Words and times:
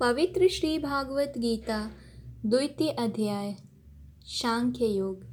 पवित्र 0.00 0.48
श्री 0.48 0.78
भागवत 0.78 1.32
गीता, 1.38 1.90
द्वितीय 2.46 2.90
अध्याय, 2.90 3.56
सांख्य 4.24 4.86
योग। 4.86 5.24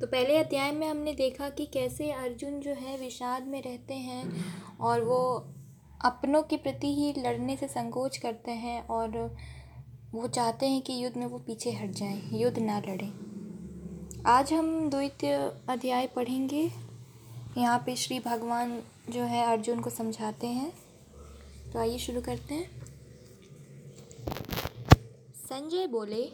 तो 0.00 0.06
पहले 0.06 0.36
अध्याय 0.36 0.72
में 0.72 0.88
हमने 0.88 1.12
देखा 1.12 1.48
कि 1.48 1.66
कैसे 1.66 2.10
अर्जुन 2.10 2.60
जो 2.60 2.70
है 2.70 2.98
विषाद 2.98 3.46
में 3.46 3.62
रहते 3.62 3.94
हैं 3.94 4.32
और 4.80 5.04
वो 5.04 5.48
अपनों 6.04 6.42
के 6.42 6.56
प्रति 6.56 6.94
ही 6.94 7.14
लड़ने 7.18 7.56
से 7.56 7.68
संकोच 7.68 8.16
करते 8.16 8.50
हैं 8.50 8.86
और 8.86 9.36
वो 10.12 10.28
चाहते 10.28 10.66
हैं 10.66 10.82
कि 10.82 11.04
युद्ध 11.04 11.16
में 11.16 11.26
वो 11.26 11.38
पीछे 11.38 11.70
हट 11.70 11.90
जाएँ, 11.90 12.22
युद्ध 12.32 12.58
ना 12.58 12.78
लड़ें। 12.78 13.12
आज 14.26 14.52
हम 14.52 14.90
द्वितीय 14.90 15.32
अध्याय 15.68 16.06
पढ़ेंगे। 16.06 16.70
यहाँ 17.58 17.78
पे 17.86 17.96
श्री 17.96 18.20
भगवान 18.20 18.82
जो 19.10 19.22
है 19.22 19.46
अर्जुन 19.46 19.80
को 19.80 19.90
समझाते 19.90 20.46
हैं। 20.46 20.83
तो 21.74 21.80
आइए 21.80 21.98
शुरू 21.98 22.20
करते 22.20 22.54
हैं। 22.54 22.70
संजय 25.36 25.86
बोले, 25.86 26.24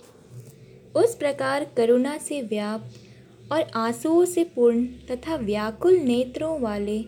उस 0.97 1.15
प्रकार 1.15 1.65
करुणा 1.65 2.19
से 2.19 2.43
व्याप्त 2.43 3.53
और 3.53 3.63
आंसुओं 3.63 4.25
से 4.25 4.45
पूर्ण 4.45 4.87
तथा 4.87 5.37
व्याकुल 5.37 5.95
नेत्रों 5.95 6.61
वाले 6.61 7.05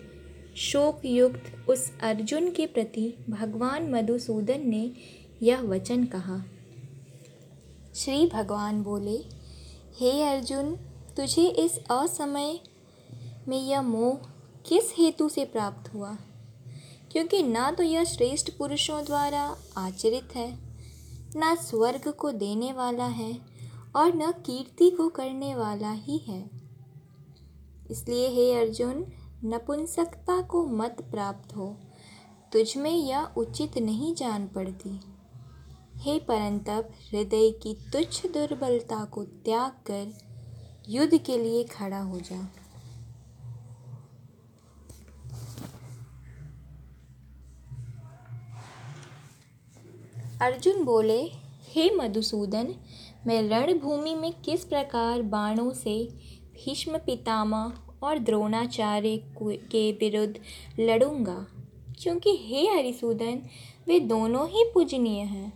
शोक 0.57 1.05
युक्त 1.05 1.69
उस 1.69 1.93
अर्जुन 2.03 2.51
के 2.51 2.67
प्रति 2.67 3.15
भगवान 3.31 3.91
मधुसूदन 3.91 4.69
ने 4.69 4.93
यह 5.43 5.61
वचन 5.61 6.05
कहा। 6.05 6.43
श्री 7.95 8.27
भगवान 8.27 8.83
बोले, 8.83 9.17
हे 10.01 10.23
अर्जुन, 10.23 10.77
तुझे 11.17 11.49
इस 11.49 11.79
असमय 11.91 12.59
में 13.49 13.63
यह 13.63 13.83
मोह 13.83 14.17
किस 14.67 14.95
हेतु 14.99 15.29
से 15.29 15.45
प्राप्त 15.45 15.95
हुआ? 15.95 16.17
क्योंकि 17.13 17.43
ना 17.43 17.71
तो 17.71 17.83
यह 17.83 18.05
श्रेष्ठ 18.05 18.51
पुरुषों 18.51 19.05
द्वारा 19.05 19.57
आचरित 19.77 20.37
है, 20.37 20.49
न 21.37 21.55
स्वर्ग 21.61 22.09
को 22.11 22.31
देने 22.33 22.73
वाला 22.73 23.07
है 23.07 23.33
और 23.97 24.15
न 24.17 24.31
कीर्ति 24.47 24.91
को 24.91 25.09
करने 25.09 25.55
वाला 25.55 25.91
ही 25.91 26.19
है। 26.19 26.41
इसलिए 27.91 28.29
हे 28.29 28.53
अर्जुन, 28.55 29.05
नपुंसकता 29.45 30.41
को 30.43 30.65
मत 30.67 30.97
प्राप्त 31.11 31.57
हो, 31.57 31.67
तुझ 32.53 32.77
में 32.77 32.91
यह 32.91 33.35
उचित 33.37 33.79
नहीं 33.79 34.15
जान 34.15 34.47
पड़ती। 34.47 35.01
हे 35.97 36.19
परंतप, 36.19 36.91
हृदय 37.11 37.51
की 37.51 37.75
तुच्छ 37.93 38.27
दुर्बलता 38.27 39.05
को 39.05 39.25
त्याग 39.25 39.73
कर 39.87 40.13
युद्ध 40.89 41.19
के 41.19 41.39
लिए 41.39 41.65
खड़ा 41.65 42.01
हो 42.01 42.21
जा। 42.21 42.49
अर्जुन 50.43 50.85
बोले, 50.85 51.23
हे 51.69 51.91
मधुसूदन, 51.91 52.75
मैं 53.27 53.49
रणभूमि 53.49 54.15
में 54.15 54.33
किस 54.33 54.65
प्रकार 54.65 55.23
बाणों 55.23 55.73
से 55.73 56.09
भीष्म 56.55 56.99
पितामह 56.99 57.73
और 58.03 58.19
द्रोणाचार्य 58.19 59.17
के 59.43 59.93
विरुद्ध 59.93 60.37
लड़ूँगा? 60.81 61.47
क्योंकि 62.03 62.31
हे 62.31 62.67
हरिसूदन, 62.67 63.43
वे 63.87 64.01
दोनों 64.01 64.49
ही 64.49 64.65
पूजनीय 64.75 65.21
हैं। 65.21 65.53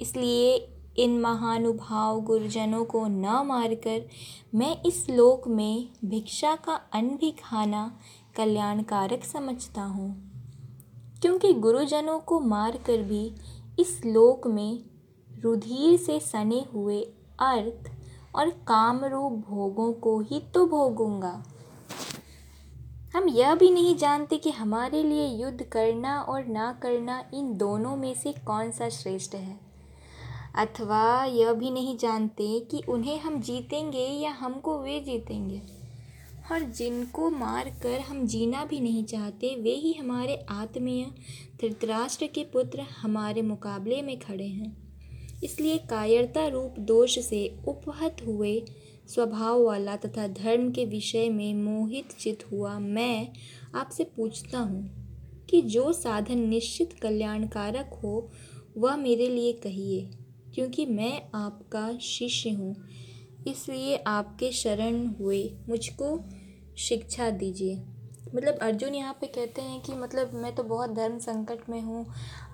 इसलिए 0.00 0.68
इन 0.98 1.20
महानुभाव 1.20 2.20
गुरुजनों 2.20 2.84
को 2.84 3.06
न 3.06 3.42
मारकर 3.46 4.08
मैं 4.54 4.82
इस 4.86 5.10
लोक 5.10 5.48
में 5.48 5.88
भिक्षा 6.04 6.56
का 6.56 6.74
अन्न 6.74 7.08
भी 7.08 7.30
खाना 7.30 8.00
कल्याणकारक 8.36 9.24
समझता 9.24 9.82
हूँ। 9.82 10.30
क्योंकि 11.22 11.52
गुरुजनों 11.52 12.18
को 12.18 12.40
मारकर 12.40 13.02
भी 13.02 13.32
इस 13.80 14.00
लोक 14.06 14.46
में 14.46 14.82
रुधिर 15.42 15.96
से 15.98 16.18
सने 16.20 16.64
हुए 16.74 17.00
अर्थ 17.40 17.90
और 18.34 18.50
कामरूप 18.50 19.32
भोगों 19.48 19.92
को 19.92 20.20
ही 20.20 20.40
तो 20.54 20.66
भोगूँगा। 20.66 21.42
हम 23.14 23.28
यह 23.28 23.54
भी 23.54 23.70
नहीं 23.70 23.96
जानते 23.96 24.36
कि 24.36 24.50
हमारे 24.50 25.02
लिए 25.02 25.26
युद्ध 25.26 25.62
करना 25.62 26.20
और 26.22 26.46
ना 26.46 26.72
करना 26.82 27.22
इन 27.34 27.56
दोनों 27.56 27.96
में 27.96 28.14
से 28.14 28.32
कौन 28.46 28.70
सा 28.70 28.88
श्रेष्ठ 28.88 29.34
है। 29.34 29.58
अथवा 30.56 31.24
यह 31.24 31.52
भी 31.52 31.70
नहीं 31.70 31.96
जानते 31.96 32.60
कि 32.60 32.82
उन्हें 32.88 33.18
हम 33.20 33.40
जीतेंगे 33.40 34.06
या 34.22 34.30
हमको 34.30 34.78
वे 34.78 35.00
जीतेंगे। 35.00 35.79
और 36.50 36.62
जिनको 36.62 37.30
मार 37.30 37.68
कर 37.82 38.00
हम 38.00 38.26
जीना 38.26 38.64
भी 38.64 38.80
नहीं 38.80 39.04
चाहते, 39.04 39.54
वे 39.56 39.74
ही 39.74 39.92
हमारे 39.92 40.36
आत्मीय 40.50 41.04
धृतराष्ट्र 41.60 42.26
के 42.26 42.44
पुत्र 42.44 42.80
हमारे 42.80 43.42
मुकाबले 43.42 44.02
में 44.02 44.18
खड़े 44.18 44.46
हैं। 44.46 44.76
इसलिए 45.44 45.78
कायरता 45.78 46.46
रूप 46.46 46.74
दोष 46.78 47.18
से 47.18 47.58
उपहत 47.68 48.16
हुए 48.26 48.62
स्वभाव 49.08 49.62
वाला 49.62 49.96
तथा 49.96 50.26
धर्म 50.28 50.70
के 50.70 50.84
विषय 50.84 51.28
में 51.28 51.54
मोहित 51.54 52.12
चित 52.12 52.44
हुआ 52.52 52.78
मैं 52.78 53.28
आपसे 53.74 54.04
पूछता 54.04 54.58
हूँ 54.58 54.90
कि 55.50 55.62
जो 55.62 55.92
साधन 55.92 56.38
निश्चित 56.38 56.92
कल्याणकारक 56.92 58.00
हो, 58.04 58.30
वह 58.78 58.96
मेरे 58.96 59.28
लिए 59.28 59.52
कहिए, 59.52 60.10
क्योंकि 60.54 60.86
मैं 60.86 61.22
आपका 61.34 61.98
शिष्य 61.98 62.50
हूँ। 62.50 62.74
इसलिए 63.46 63.96
आपके 63.96 64.52
शरण 64.52 65.06
हुए। 65.06 65.42
मुझको 65.68 66.16
शिक्षा 66.80 67.30
दीजिए। 67.30 67.74
मतलब 68.34 68.58
अर्जुन 68.62 68.94
यहाँ 68.94 69.12
पे 69.20 69.26
कहते 69.26 69.62
हैं 69.62 69.80
कि 69.80 69.94
मतलब 69.94 70.34
मैं 70.34 70.54
तो 70.54 70.62
बहुत 70.62 70.90
धर्म 70.90 71.18
संकट 71.18 71.68
में 71.68 71.80
हूँ। 71.82 72.04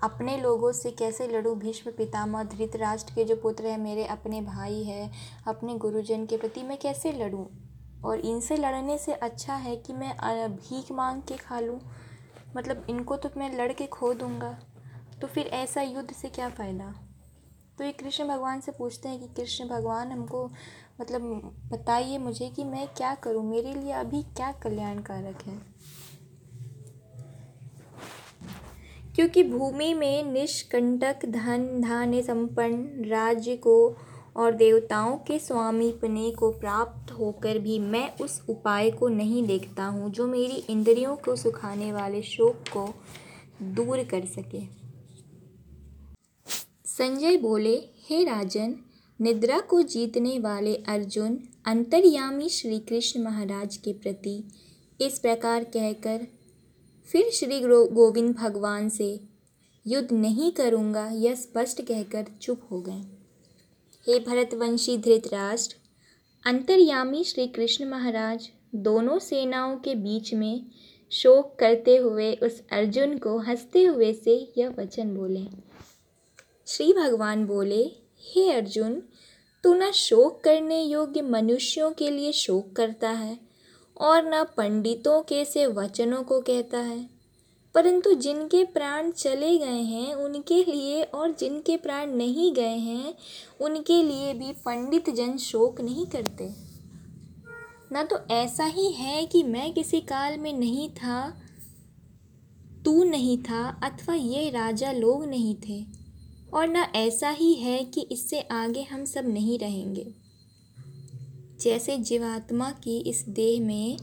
अपने 0.03 0.37
लोगों 0.37 0.73
से 0.73 0.91
कैसे 0.91 1.27
लड़ूँ? 1.29 1.55
भीष्म 1.59 1.91
पितामह 1.91 2.43
धृतराष्ट्र 2.45 3.15
के 3.15 3.25
जो 3.25 3.37
पुत्र 3.37 3.67
हैं, 3.67 3.79
मेरे 3.79 4.05
अपने 4.07 4.41
भाई 4.41 4.83
है, 4.83 5.11
अपने 5.47 5.75
गुरुजन 5.75 6.27
के 6.27 6.37
प्रति 6.37 6.63
मैं 6.63 6.79
कैसे 6.79 7.13
लड़ूँ? 7.13 7.47
और 8.05 8.21
इनसे 8.21 8.57
लड़ने 8.57 8.99
से 8.99 9.13
अच्छा 9.13 9.55
है 9.55 9.77
कि 9.77 9.93
मैं 9.93 10.15
भीख 10.53 10.93
मांग 10.93 11.23
के 11.23 11.37
खा 11.37 11.61
लूँ। 11.61 11.81
मतलब 12.57 12.87
इनको 12.91 13.17
तो 13.17 13.31
मैं 13.37 13.57
लड़ 13.59 13.73
के 13.73 13.87
खो 13.87 14.13
दूँगा। 14.15 14.59
तो 15.21 15.27
फिर 15.27 15.47
ऐसा 15.47 15.83
युद्ध 15.83 16.11
से 16.13 16.29
क्या 16.29 16.49
फ़ायदा? 16.49 16.95
तो 17.79 17.85
ये 17.85 17.93
कृष्ण 17.93 18.25
भगवान 18.25 18.61
से 18.61 18.73
पूछते 18.73 19.09
हैं 19.09 19.19
कि 19.21 19.27
कृष्ण 19.35 19.69
भगवान 19.69 20.13
हमको 20.13 20.51
मतलब 21.01 21.21
बताइए 21.73 22.19
मुझे 22.19 22.49
कि 22.49 22.65
मैं 22.65 22.89
क्या 22.89 23.15
करूँ? 23.15 23.51
मेरे 23.51 23.75
लिए 23.75 23.93
अभी 23.93 24.23
क्या 24.23 24.53
कल्याणकारक 24.53 25.43
है? 25.43 25.59
क्योंकि 29.15 29.43
भूमि 29.45 29.95
में 29.95 30.33
निष्कंटक 30.33 31.27
धन, 31.27 31.81
धान्य 31.81 32.23
संपन्न 32.23 33.05
राज्य 33.05 33.57
को 33.57 33.97
और 34.37 34.53
देवताओं 34.53 35.17
के 35.19 35.39
स्वामीपने 35.39 36.31
को 36.31 36.51
प्राप्त 36.51 37.13
होकर 37.13 37.59
भी 37.59 37.79
मैं 37.79 38.17
उस 38.17 38.43
उपाय 38.49 38.91
को 38.91 39.09
नहीं 39.09 39.47
देखता 39.47 39.85
हूँ 39.85 40.11
जो 40.11 40.27
मेरी 40.27 40.57
इंद्रियों 40.71 41.17
को 41.17 41.37
सुखाने 41.37 41.93
वाले 41.93 42.23
शोक 42.23 42.57
को 42.77 42.95
दूर 43.63 44.05
कर 44.05 44.25
सके। 44.25 44.61
संजय 46.85 47.37
बोले, 47.37 47.77
हे 48.09 48.25
राजन 48.25 48.77
निद्रा 49.21 49.61
को 49.61 49.83
जीतने 49.83 50.39
वाले 50.39 50.77
अर्जुन 50.77 51.39
अंतर्यामी 51.67 52.49
श्री 52.49 52.79
कृष्ण 52.79 53.23
महाराज 53.23 53.77
के 53.77 53.93
प्रति 53.93 54.45
इस 55.01 55.19
प्रकार 55.19 55.65
कहकर 55.65 56.27
फिर 57.13 57.31
श्री 57.31 57.61
गोविंद 57.61 58.35
भगवान 58.35 58.89
से, 58.89 59.21
युद्ध 59.87 60.13
नहीं 60.13 60.53
करूँगा, 60.53 61.09
यह 61.09 61.35
स्पष्ट 61.35 61.83
कहकर 61.83 62.27
चुप 62.41 62.69
हो 62.71 62.81
गए। 62.81 63.01
हे 64.07 64.21
भरतवंशी 64.21 64.99
धृतराष्ट्र, 64.99 65.77
अंतर्यामी 66.47 67.25
श्री 67.25 67.47
कृष्ण 67.47 67.85
महाराज 67.85 68.49
दोनों 68.75 69.19
सेनाओं 69.19 69.77
के 69.77 69.95
बीच 69.95 70.35
में 70.35 70.67
शोक 71.11 71.57
करते 71.59 71.97
हुए 71.97 72.35
उस 72.35 72.63
अर्जुन 72.73 73.19
को 73.19 73.39
हँसते 73.39 73.85
हुए 73.85 74.13
से 74.13 74.53
यह 74.59 74.69
वचन 74.79 75.17
बोले। 75.17 75.47
श्री 76.67 76.93
भगवान 76.93 77.47
बोले 77.47 78.06
हे 78.27 78.53
अर्जुन, 78.53 79.03
तू 79.65 79.75
न 79.75 79.91
शोक 79.91 80.41
करने 80.45 80.83
योग्य 80.83 81.23
मनुष्यों 81.23 81.91
के 81.91 82.11
लिए 82.11 82.33
शोक 82.33 82.73
करता 82.73 83.11
है 83.11 83.39
और 84.01 84.35
न 84.35 84.45
पंडितों 84.45 85.23
के 85.23 85.45
से 85.45 85.67
वचनों 85.67 86.23
को 86.23 86.41
कहता 86.41 86.79
है। 86.79 87.11
परंतु 87.75 88.15
जिनके 88.15 88.65
प्राण 88.65 89.11
चले 89.11 89.59
गए 89.59 89.83
हैं, 89.83 90.15
उनके 90.15 90.65
लिए 90.65 91.03
और 91.03 91.33
जिनके 91.33 91.77
प्राण 91.77 92.07
नहीं 92.07 92.53
गए 92.53 92.77
हैं, 92.77 93.15
उनके 93.61 94.03
लिए 94.03 94.35
भी 94.35 94.53
पंडित 94.53 95.11
जन 95.11 95.37
शोक 95.37 95.81
नहीं 95.81 96.07
करते। 96.07 96.51
न 97.93 98.03
तो 98.03 98.35
ऐसा 98.35 98.65
ही 98.65 98.93
है 98.93 99.27
कि 99.27 99.43
मैं 99.43 99.75
किसी 99.75 100.01
काल 100.01 100.39
में 100.39 100.53
नहीं 100.53 100.91
था, 100.91 101.43
तू 102.85 103.05
नहीं 103.05 103.39
था, 103.39 103.81
अथवा 103.83 104.15
ये 104.15 104.51
राजा 104.51 104.93
लोग 104.93 105.25
नहीं 105.25 105.55
थे। 105.55 105.96
और 106.55 106.69
न 106.69 106.77
ऐसा 106.77 107.31
ही 107.31 107.55
है 107.55 107.85
कि 107.85 108.01
इससे 108.01 108.41
आगे 108.41 108.83
हम 108.83 109.05
सब 109.05 109.29
नहीं 109.29 109.59
रहेंगे। 109.59 110.07
जैसे 111.61 111.99
जीवात्मा 111.99 112.71
की 112.71 112.99
इस 112.99 113.25
देह 113.29 113.61
में 113.61 113.99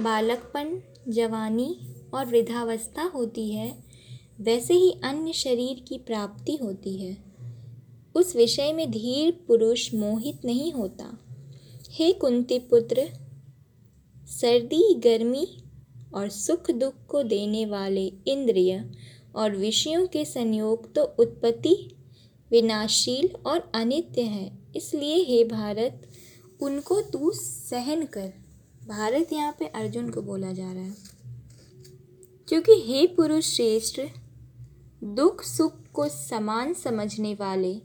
बालकपन, 0.00 0.82
जवानी 1.08 1.76
और 2.14 2.26
वृद्धावस्था 2.26 3.02
होती 3.02 3.52
है, 3.52 3.84
वैसे 4.40 4.74
ही 4.74 4.90
अन्य 5.04 5.32
शरीर 5.32 5.84
की 5.88 5.98
प्राप्ति 5.98 6.56
होती 6.56 7.02
है। 7.02 7.16
उस 8.14 8.36
विषय 8.36 8.72
में 8.72 8.90
धीर 8.90 9.44
पुरुष 9.48 9.94
मोहित 9.94 10.44
नहीं 10.44 10.72
होता। 10.72 11.18
हे 11.90 12.12
कुंती 12.12 12.58
पुत्र, 12.58 13.10
सर्दी, 14.26 14.94
गर्मी 14.94 15.48
और 16.14 16.28
सुख 16.28 16.70
दुख 16.70 16.94
को 17.08 17.22
देने 17.22 17.66
वाले 17.66 18.12
इंद्रिय 18.26 18.90
और 19.34 19.56
विषयों 19.56 20.06
के 20.06 20.24
संयोग 20.24 20.94
तो 20.94 21.04
उत्पत्ति 21.04 21.94
विनाशील 22.50 23.30
और 23.46 23.72
अनित्य 23.74 24.22
है। 24.22 24.58
इसलिए 24.76 25.24
हे 25.24 25.44
भारत, 25.44 26.08
उनको 26.60 27.00
तू 27.00 27.30
सहन 27.30 28.06
कर। 28.06 28.32
भारत 28.88 29.32
यहाँ 29.32 29.56
पे 29.58 29.66
अर्जुन 29.66 30.10
को 30.10 30.22
बोला 30.22 30.52
जा 30.52 30.72
रहा 30.72 30.82
है। 30.82 30.96
क्योंकि 32.48 32.72
हे 32.72 33.06
पुरुष 33.06 33.54
श्रेष्ठ, 33.54 34.00
दुख 35.04 35.44
सुख 35.44 35.72
को 35.94 36.08
समान 36.08 36.74
समझने 36.74 37.34
वाले, 37.34 37.80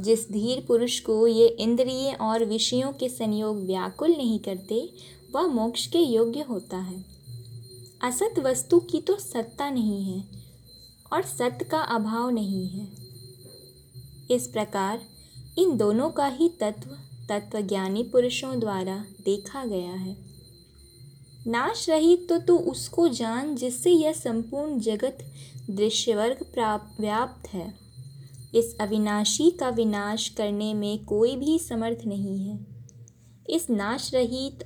जिस 0.00 0.32
धीर 0.32 0.64
पुरुष 0.68 1.00
को 1.00 1.26
ये 1.26 1.48
इंद्रिय 1.48 2.18
और 2.20 2.44
विषयों 2.44 2.92
के 2.92 3.08
संयोग 3.08 3.56
व्याकुल 3.64 4.10
नहीं 4.10 4.38
करते, 4.38 4.92
वह 5.34 5.46
मोक्ष 5.46 5.86
के 5.86 5.98
योग्य 5.98 6.40
होता 6.40 6.76
है। 6.76 7.04
असत 8.02 8.34
वस्तु 8.38 8.78
की 8.78 9.00
तो 9.00 9.16
सत्ता 9.16 9.70
नहीं 9.70 10.02
है। 10.04 10.37
और 11.12 11.22
सत्य 11.22 11.64
का 11.64 11.80
अभाव 11.80 12.30
नहीं 12.30 12.68
है। 12.68 12.88
इस 14.30 14.46
प्रकार 14.46 15.00
इन 15.58 15.76
दोनों 15.76 16.10
का 16.10 16.26
ही 16.26 16.48
तत्व 16.48 16.90
तत्वज्ञानी 17.28 18.02
पुरुषों 18.02 18.60
द्वारा 18.60 19.04
देखा 19.24 19.64
गया 19.64 19.92
है। 19.92 20.16
नाश 21.46 21.88
रहित 21.88 22.28
तो 22.28 22.38
तू 22.38 22.56
उसको 22.56 23.08
जान 23.08 23.56
जिससे 23.56 23.90
यह 23.90 24.12
संपूर्ण 24.12 24.80
जगत 24.80 25.18
दृश्यवर्ग 25.70 26.46
प्राप्त 26.54 27.00
व्याप्त 27.00 27.48
है। 27.48 27.74
इस 28.54 28.76
अविनाशी 28.80 29.50
का 29.50 29.68
विनाश 29.68 30.28
करने 30.28 30.74
में 30.74 31.04
कोई 31.04 31.36
भी 31.36 31.58
समर्थ 31.58 31.98
नहीं 32.06 32.48
है। 32.48 32.66
इस 33.50 33.70
नाश 33.70 34.14
रहित 34.14 34.64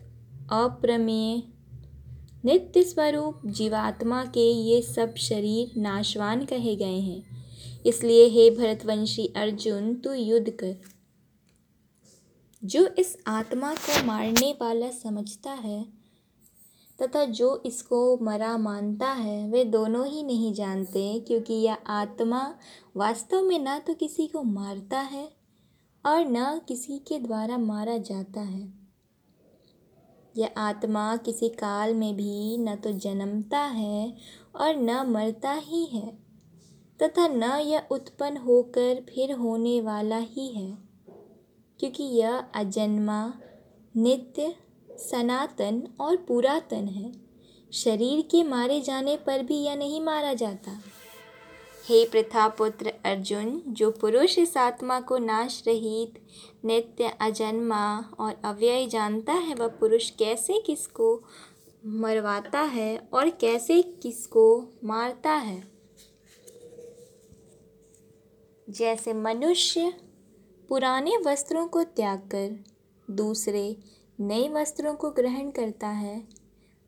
अप्रमेय 0.52 1.51
नित्य 2.44 2.82
स्वरूप 2.82 3.40
जीवात्मा 3.46 4.24
के 4.24 4.50
ये 4.50 4.82
सब 4.82 5.14
शरीर 5.14 5.80
नाशवान 5.80 6.44
कहे 6.44 6.76
गए 6.76 6.98
हैं। 7.00 7.22
इसलिए 7.86 8.26
हे 8.28 8.50
भरतवंशी 8.50 9.26
अर्जुन, 9.26 9.94
तू 9.94 10.12
युद्ध 10.12 10.50
कर। 10.50 10.76
जो 12.64 12.86
इस 12.98 13.16
आत्मा 13.26 13.74
को 13.74 14.04
मारने 14.06 14.52
वाला 14.60 14.90
समझता 14.90 15.50
है 15.50 15.84
तथा 17.02 17.24
जो 17.24 17.62
इसको 17.66 18.18
मरा 18.24 18.58
मानता 18.58 19.08
है, 19.08 19.50
वे 19.50 19.64
दोनों 19.64 20.06
ही 20.06 20.22
नहीं 20.22 20.52
जानते 20.54 21.20
क्योंकि 21.20 21.54
यह 21.54 21.74
आत्मा 21.74 22.54
वास्तव 22.96 23.42
में 23.42 23.58
न 23.58 23.78
तो 23.78 23.94
किसी 23.94 24.26
को 24.26 24.42
मारता 24.42 25.00
है 25.00 25.28
और 26.06 26.24
न 26.26 26.60
किसी 26.68 26.98
के 26.98 27.18
द्वारा 27.18 27.58
मारा 27.58 27.98
जाता 27.98 28.40
है। 28.40 28.81
यह 30.36 30.50
आत्मा 30.56 31.16
किसी 31.16 31.48
काल 31.48 31.94
में 31.94 32.14
भी 32.16 32.58
न 32.58 32.74
तो 32.76 32.92
जन्मता 32.98 33.58
है 33.58 34.14
और 34.56 34.76
न 34.76 35.02
मरता 35.08 35.52
ही 35.52 35.84
है, 35.84 36.06
तथा 37.00 37.26
न 37.28 37.52
यह 37.60 37.88
उत्पन्न 37.90 38.36
होकर 38.36 39.02
फिर 39.08 39.32
होने 39.32 39.80
वाला 39.80 40.18
ही 40.18 40.46
है, 40.48 40.70
क्योंकि 41.80 42.04
यह 42.04 42.38
अजन्मा, 42.54 43.32
नित्य, 43.94 44.54
सनातन 45.00 45.82
और 46.00 46.16
पुरातन 46.28 46.88
है। 46.88 47.12
शरीर 47.72 48.20
के 48.22 48.42
मारे 48.44 48.80
जाने 48.80 49.16
पर 49.16 49.42
भी 49.42 49.56
यह 49.56 49.76
नहीं 49.76 50.00
मारा 50.00 50.32
जाता। 50.34 50.78
हे 51.84 52.04
पुत्र 52.14 52.92
अर्जुन, 53.04 53.62
जो 53.68 53.90
पुरुष 53.90 54.38
इस 54.38 54.56
आत्मा 54.56 55.00
को 55.00 55.18
नाश 55.18 55.62
रहित 55.66 56.18
नित्य 56.64 57.12
अजन्मा 57.20 58.14
और 58.18 58.40
अव्यय 58.44 58.86
जानता 58.86 59.32
है 59.32 59.54
वह 59.54 59.68
पुरुष 59.68 60.10
कैसे 60.10 60.60
किसको 60.60 61.22
मरवाता 61.86 62.60
है 62.60 62.96
और 63.12 63.30
कैसे 63.30 63.82
किसको 63.82 64.64
मारता 64.84 65.30
है। 65.30 65.62
जैसे 68.70 69.12
मनुष्य 69.12 69.92
पुराने 70.68 71.16
वस्त्रों 71.16 71.66
को 71.66 71.82
त्याग 71.82 72.18
कर 72.18 72.64
दूसरे 73.10 73.76
नए 74.20 74.48
वस्त्रों 74.48 74.94
को 74.94 75.10
ग्रहण 75.10 75.50
करता 75.50 75.88
है, 75.88 76.22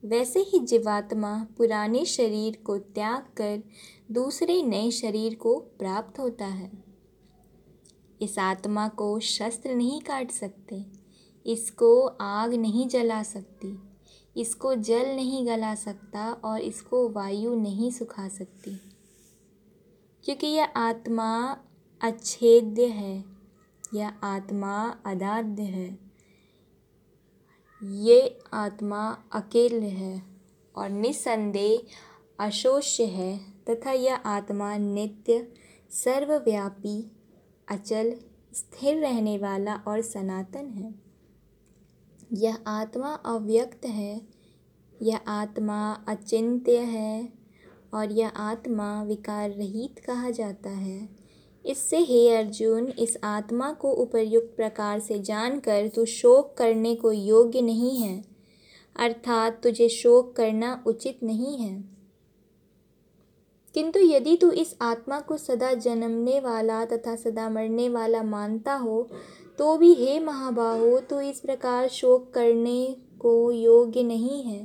वैसे 0.03 0.41
ही 0.41 0.59
जीवात्मा 0.59 1.47
पुराने 1.59 2.05
शरीर 2.05 2.59
को 2.65 2.79
त्याग 2.79 3.23
कर 3.37 3.63
दूसरे 4.11 4.63
नए 4.63 4.91
शरीर 4.91 5.35
को 5.35 5.59
प्राप्त 5.59 6.19
होता 6.19 6.47
है। 6.47 6.84
इस 8.25 8.39
आत्मा 8.39 8.89
को 8.89 9.19
शस्त्र 9.21 9.75
नहीं 9.75 10.01
काट 10.01 10.31
सकते, 10.31 10.85
इसको 11.47 12.07
आग 12.07 12.55
नहीं 12.55 12.89
जला 12.89 13.23
सकती, 13.23 13.77
इसको 14.37 14.75
जल 14.75 15.15
नहीं 15.17 15.47
गला 15.47 15.75
सकता 15.75 16.33
और 16.45 16.61
इसको 16.61 17.09
वायु 17.09 17.55
नहीं 17.55 17.91
सुखा 17.91 18.29
सकती। 18.29 18.81
क्योंकि 20.25 20.47
यह 20.47 20.73
आत्मा 20.77 21.57
अच्छेद्य 22.01 22.87
है, 22.87 23.25
यह 23.95 24.13
आत्मा 24.25 24.77
अदाद्य 25.07 25.63
है, 25.63 25.99
ये 27.83 28.39
आत्मा 28.55 29.09
अकेले 29.33 29.89
है 29.89 30.23
और 30.75 30.89
निसंदेह 30.91 32.45
अशोष्य 32.45 33.05
है 33.05 33.37
तथा 33.65 33.93
यह 33.93 34.15
आत्मा 34.15 34.77
नित्य 34.77 35.53
सर्वव्यापी 35.91 37.01
अचल, 37.69 38.15
स्थिर 38.55 38.99
रहने 38.99 39.37
वाला 39.39 39.75
और 39.89 40.01
सनातन 40.01 40.69
है। 40.71 40.95
यह 42.33 42.59
आत्मा 42.67 43.13
अव्यक्त 43.27 43.87
है, 43.87 44.21
यह 45.03 45.21
आत्मा 45.29 45.93
अचिंत्य 46.09 46.79
है 46.79 47.33
और 47.95 48.13
यह 48.13 48.29
आत्मा 48.29 49.03
विकार 49.03 49.51
रहित 49.51 49.99
कहा 49.99 50.31
जाता 50.31 50.71
है। 50.71 51.09
इससे 51.65 51.99
हे 51.99 52.29
अर्जुन, 52.37 52.87
इस 52.89 53.17
आत्मा 53.25 53.73
को 53.73 53.93
उपयुक्त 53.93 54.55
प्रकार 54.57 55.01
से 55.01 55.19
जानकर 55.19 55.89
तू 55.89 56.05
शोक 56.05 56.55
करने 56.57 56.95
को 56.95 57.13
योग्य 57.13 57.61
नहीं 57.61 57.97
है, 57.99 58.25
अर्थात 58.97 59.61
तुझे 59.63 59.89
शोक 59.89 60.35
करना 60.37 60.83
उचित 60.87 61.23
नहीं 61.23 61.57
है। 61.59 61.94
किंतु 63.75 64.01
यदि 64.01 64.37
तू 64.37 64.51
इस 64.51 64.77
आत्मा 64.83 65.21
को 65.21 65.37
सदा 65.37 65.73
जन्मने 65.75 66.41
वाला 66.41 66.85
तथा 66.85 67.17
सदा 67.17 67.49
मरने 67.51 67.89
वाला 67.89 68.23
मानता 68.23 68.75
हो 68.75 69.09
तो 69.59 69.77
भी 69.77 69.93
हे 69.95 70.19
महाबाहो, 70.21 70.99
तू 71.01 71.21
इस 71.21 71.41
प्रकार 71.41 71.89
शोक 71.89 72.33
करने 72.35 72.97
को 73.19 73.51
योग्य 73.53 74.03
नहीं 74.03 74.43
है। 74.43 74.65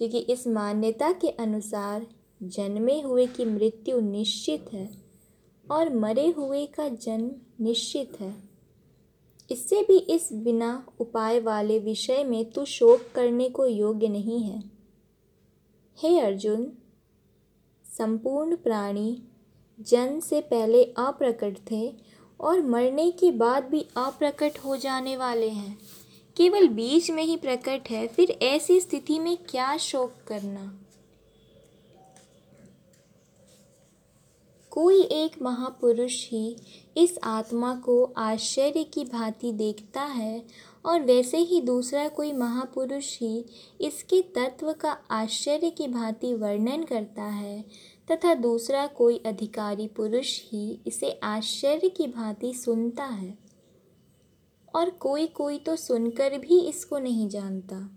क्योंकि 0.00 0.18
इस 0.18 0.46
मान्यता 0.46 1.12
के 1.12 1.28
अनुसार 1.28 2.06
जन्मे 2.42 3.00
हुए 3.00 3.26
की 3.26 3.44
मृत्यु 3.44 4.00
निश्चित 4.00 4.72
है 4.72 4.88
और 5.70 5.94
मरे 5.94 6.26
हुए 6.28 6.66
का 6.66 6.88
जन्म 6.88 7.30
निश्चित 7.64 8.20
है। 8.20 8.34
इससे 9.50 9.82
भी 9.82 9.98
इस 9.98 10.28
बिना 10.32 10.86
उपाय 11.00 11.40
वाले 11.40 11.78
विषय 11.78 12.24
में 12.24 12.50
तू 12.50 12.64
शोक 12.64 13.00
करने 13.14 13.48
को 13.48 13.66
योग्य 13.66 14.08
नहीं 14.08 14.42
है। 14.42 14.62
हे 15.98 16.18
अर्जुन 16.20 16.72
संपूर्ण 18.00 18.56
प्राणी 18.56 19.22
जन्म 19.80 20.20
से 20.20 20.40
पहले 20.40 20.84
अप्रकट 20.84 21.56
थे 21.70 21.92
और 22.40 22.60
मरने 22.62 23.10
के 23.10 23.30
बाद 23.30 23.64
भी 23.64 23.80
अप्रकट 23.96 24.58
हो 24.58 24.76
जाने 24.76 25.16
वाले 25.16 25.48
हैं। 25.48 25.78
केवल 26.36 26.68
बीच 26.68 27.10
में 27.10 27.22
ही 27.22 27.36
प्रकट 27.36 27.90
है, 27.90 28.06
फिर 28.06 28.30
ऐसी 28.42 28.80
स्थिति 28.80 29.18
में 29.18 29.36
क्या 29.36 29.76
शोक 29.76 30.14
करना? 30.26 30.80
कोई 34.70 35.02
एक 35.02 35.42
महापुरुष 35.42 36.28
ही 36.28 36.56
इस 36.96 37.18
आत्मा 37.24 37.74
को 37.74 38.12
आश्चर्य 38.16 38.84
की 38.84 39.04
भांति 39.04 39.52
देखता 39.52 40.02
है 40.02 40.42
और 40.84 41.00
वैसे 41.00 41.38
ही 41.38 41.60
दूसरा 41.60 42.08
कोई 42.08 42.32
महापुरुष 42.32 43.18
ही 43.18 43.44
इसके 43.80 44.22
तत्व 44.22 44.72
का 44.72 44.96
आश्चर्य 45.10 45.70
की 45.70 45.88
भांति 45.88 46.34
वर्णन 46.34 46.84
करता 46.84 47.22
है 47.22 47.64
तथा 48.10 48.34
दूसरा 48.34 48.86
कोई 48.86 49.22
अधिकारी 49.26 49.88
पुरुष 49.88 50.40
ही 50.44 50.80
इसे 50.86 51.20
आश्चर्य 51.22 51.88
की 51.88 52.06
भांति 52.06 52.54
सुनता 52.54 53.04
है। 53.04 53.38
और 54.74 54.90
कोई 54.90 55.26
कोई 55.26 55.58
तो 55.58 55.76
सुनकर 55.76 56.38
भी 56.38 56.60
इसको 56.60 56.98
नहीं 56.98 57.28
जानता। 57.28 57.96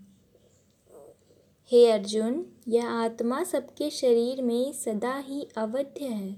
हे 1.72 1.90
अर्जुन, 1.90 2.46
यह 2.68 2.88
आत्मा 2.88 3.42
सबके 3.42 3.90
शरीर 3.90 4.42
में 4.42 4.72
सदा 4.72 5.18
ही 5.18 5.48
अवध्य 5.56 6.04
है। 6.04 6.36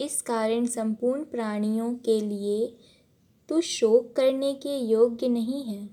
इस 0.00 0.22
कारण 0.22 0.66
संपूर्ण 0.66 1.24
प्राणियों 1.24 1.94
के 1.94 2.20
लिए 2.20 2.76
तू 3.48 3.60
शोक 3.60 4.16
करने 4.16 4.54
के 4.54 4.78
योग्य 4.78 5.28
नहीं 5.28 5.64
है। 5.64 5.86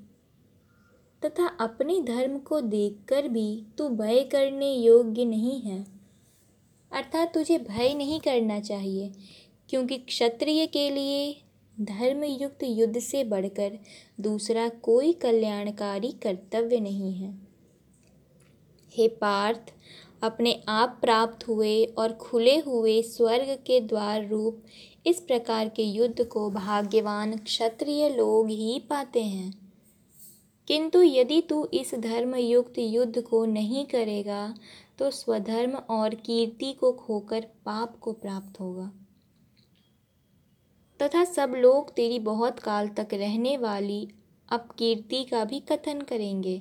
तथा 1.25 1.47
अपने 1.47 2.01
धर्म 2.01 2.39
को 2.39 2.61
देखकर 2.61 3.27
भी 3.27 3.65
तू 3.77 3.89
भय 3.89 4.23
करने 4.23 4.73
योग्य 4.73 5.25
नहीं 5.25 5.61
है। 5.61 5.96
अर्थात 6.91 7.33
तुझे 7.33 7.57
भय 7.59 7.93
नहीं 7.93 8.19
करना 8.19 8.59
चाहिए, 8.59 9.11
क्योंकि 9.69 9.97
क्षत्रिय 9.97 10.65
के 10.67 10.89
लिए 10.89 11.35
धर्मयुक्त 11.77 12.63
युद्ध 12.63 12.99
से 12.99 13.23
बढ़कर 13.23 13.77
दूसरा 14.21 14.67
कोई 14.83 15.11
कल्याणकारी 15.13 16.11
कर्तव्य 16.23 16.79
नहीं 16.79 17.13
है। 17.13 17.33
हे 18.93 19.07
पार्थ, 19.07 19.73
अपने 20.23 20.55
आप 20.67 20.97
प्राप्त 21.01 21.47
हुए 21.47 21.83
और 21.97 22.13
खुले 22.13 22.57
हुए 22.57 23.01
स्वर्ग 23.01 23.57
के 23.65 23.79
द्वार 23.81 24.27
रूप 24.27 24.63
इस 25.05 25.19
प्रकार 25.19 25.69
के 25.69 25.83
युद्ध 25.83 26.23
को 26.23 26.49
भाग्यवान 26.51 27.37
क्षत्रिय 27.37 28.09
लोग 28.09 28.49
ही 28.49 28.79
पाते 28.89 29.23
हैं। 29.23 29.66
किंतु 30.67 31.01
यदि 31.01 31.41
तू 31.41 31.65
इस 31.73 31.93
धर्मयुक्त 31.95 32.77
युद्ध 32.77 33.21
को 33.21 33.45
नहीं 33.45 33.85
करेगा 33.85 34.53
तो 34.99 35.09
स्वधर्म 35.11 35.71
और 35.71 36.15
कीर्ति 36.15 36.73
को 36.73 36.91
खोकर 36.91 37.45
पाप 37.65 37.97
को 37.99 38.13
प्राप्त 38.13 38.59
होगा। 38.59 38.91
तथा 40.99 41.23
सब 41.23 41.53
लोग 41.57 41.93
तेरी 41.93 42.19
बहुत 42.19 42.59
काल 42.59 42.87
तक 42.87 43.07
रहने 43.13 43.57
वाली 43.57 44.07
अपकीर्ति 44.49 45.23
का 45.23 45.43
भी 45.45 45.59
कथन 45.59 46.01
करेंगे। 46.01 46.59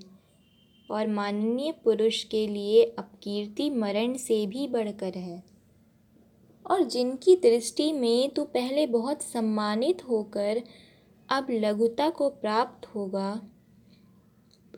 और 0.90 1.06
माननीय 1.08 1.72
पुरुष 1.72 2.22
के 2.24 2.46
लिए 2.46 2.84
अपकीर्ति 2.98 3.70
मरण 3.70 4.16
से 4.16 4.46
भी 4.46 4.66
बढ़कर 4.68 5.18
है। 5.18 5.42
और 6.66 6.82
जिनकी 6.82 7.36
दृष्टि 7.36 7.92
में 7.92 8.30
तू 8.30 8.44
पहले 8.44 8.86
बहुत 8.86 9.22
सम्मानित 9.22 10.08
होकर 10.08 10.62
अब 11.28 11.46
लघुता 11.50 12.10
को 12.10 12.28
प्राप्त 12.30 12.86
होगा 12.86 13.40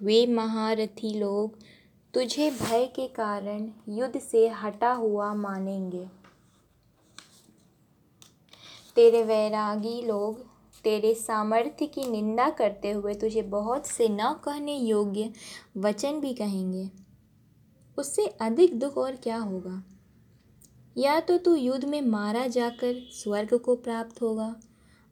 वे 0.03 0.27
महारथी 0.27 1.19
लोग 1.19 1.59
तुझे 2.15 2.51
भय 2.51 2.87
के 2.87 3.09
कारण 3.09 3.71
युद्ध 3.89 4.21
से 4.21 4.49
हटा 4.49 4.93
हुआ 4.93 5.35
मानेंगे। 5.35 6.09
तेरे 8.97 9.23
वैरागी 9.23 10.03
लोग 10.03 10.47
तेरे 10.85 11.15
सामर्थ्य 11.15 11.87
की 11.87 12.11
निंदा 12.11 12.51
करते 12.51 12.91
हुए 12.91 13.15
तुझे 13.15 13.43
बहुत 13.43 13.87
से 13.87 14.09
न 14.09 14.33
कहने 14.45 14.77
योग्य 14.77 15.33
वचन 15.77 16.21
भी 16.21 16.35
कहेंगे। 16.35 16.91
उससे 17.99 18.27
अधिक 18.27 18.79
दुख 18.79 18.99
और 18.99 19.17
क्या 19.17 19.37
होगा? 19.37 19.83
या 20.97 21.21
तो 21.21 21.39
तू 21.39 21.55
युद्ध 21.55 21.85
में 21.85 22.03
मारा 22.03 22.47
जाकर 22.47 23.09
स्वर्ग 23.13 23.59
को 23.59 23.77
प्राप्त 23.77 24.23
होगा 24.23 24.57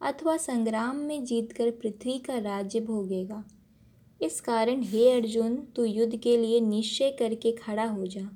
अथवा 0.01 0.37
संग्राम 0.37 0.95
में 0.95 1.25
जीतकर 1.25 1.71
पृथ्वी 1.71 2.19
का 2.19 2.37
राज्य 2.37 2.79
भोगेगा। 2.79 3.43
इस 4.21 4.41
कारण 4.41 4.81
हे 4.81 5.11
अर्जुन, 5.11 5.55
तू 5.55 5.83
युद्ध 5.83 6.15
के 6.15 6.37
लिए 6.37 6.59
निश्चय 6.59 7.11
करके 7.11 7.51
खड़ा 7.51 7.85
हो 7.85 8.05
जा। 8.05 8.29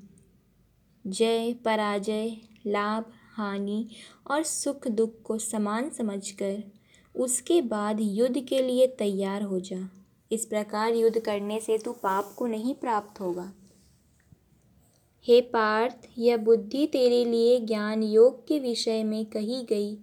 जय, 1.07 1.53
पराजय, 1.53 2.37
लाभ, 2.67 3.05
हानि 3.33 3.87
और 4.31 4.43
सुख 4.43 4.87
दुख 4.87 5.21
को 5.21 5.37
समान 5.37 5.89
समझकर 5.89 6.63
उसके 7.15 7.61
बाद 7.61 7.97
युद्ध 8.01 8.45
के 8.45 8.61
लिए 8.61 8.87
तैयार 8.87 9.41
हो 9.41 9.59
जा। 9.59 9.89
इस 10.31 10.45
प्रकार 10.45 10.93
युद्ध 10.93 11.19
करने 11.19 11.59
से 11.59 11.77
तू 11.77 11.91
पाप 11.91 12.35
को 12.37 12.47
नहीं 12.47 12.75
प्राप्त 12.75 13.21
होगा। 13.21 13.53
हे 15.27 15.41
पार्थ, 15.41 16.09
यह 16.17 16.37
बुद्धि 16.37 16.87
तेरे 16.87 17.25
लिए 17.25 17.59
ज्ञान 17.59 18.03
योग 18.03 18.47
के 18.47 18.59
विषय 18.59 19.03
में 19.03 19.25
कही 19.25 19.63
गई 19.63 19.97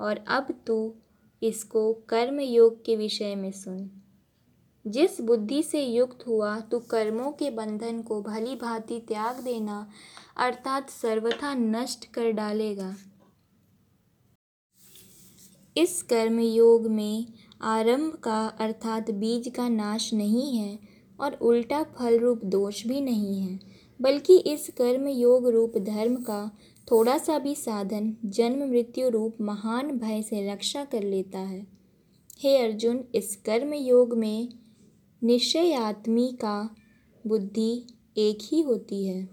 और 0.00 0.24
अब 0.28 0.62
तू 0.66 0.94
इसको 1.42 1.92
कर्म 1.92 2.40
योग 2.40 2.84
के 2.84 2.96
विषय 2.96 3.34
में 3.34 3.52
सुन। 3.52 3.95
जिस 4.86 5.20
बुद्धि 5.20 5.62
से 5.62 5.82
युक्त 5.82 6.26
हुआ, 6.26 6.58
तू 6.60 6.78
कर्मों 6.80 7.30
के 7.32 7.50
बंधन 7.50 8.00
को 8.02 8.20
भली 8.22 8.54
भांति 8.54 8.98
त्याग 9.08 9.42
देना, 9.44 9.86
अर्थात 10.36 10.90
सर्वथा 10.90 11.54
नष्ट 11.54 12.04
कर 12.04 12.30
डालेगा। 12.32 12.94
इस 15.76 16.02
कर्म 16.02 16.38
योग 16.40 16.86
में 16.86 17.26
आरंभ 17.62 18.14
का 18.14 18.46
अर्थात 18.60 19.10
बीज 19.10 19.48
का 19.56 19.68
नाश 19.68 20.12
नहीं 20.14 20.56
है 20.58 20.78
और 21.18 21.34
उल्टा 21.42 21.82
फल 21.96 22.18
रूप 22.18 22.44
दोष 22.44 22.86
भी 22.86 23.00
नहीं 23.00 23.40
है, 23.40 23.58
बल्कि 24.00 24.36
इस 24.46 24.68
कर्म 24.78 25.06
योग 25.08 25.48
रूप 25.48 25.76
धर्म 25.78 26.16
का 26.22 26.50
थोड़ा 26.88 27.16
सा 27.18 27.38
भी 27.38 27.54
साधन 27.54 28.14
जन्म 28.24 28.68
मृत्यु 28.70 29.08
रूप 29.08 29.36
महान 29.40 29.90
भय 29.98 30.22
से 30.22 30.50
रक्षा 30.52 30.84
कर 30.84 31.02
लेता 31.02 31.38
है। 31.38 31.66
हे 32.40 32.56
अर्जुन, 32.58 33.04
इस 33.14 33.34
कर्म 33.36 33.72
योग 33.74 34.16
में 34.18 34.48
निश्चयात्मी 35.24 36.32
का 36.32 36.76
बुद्धि 37.26 37.86
एक 38.16 38.38
ही 38.42 38.60
होती 38.60 39.06
है। 39.06 39.28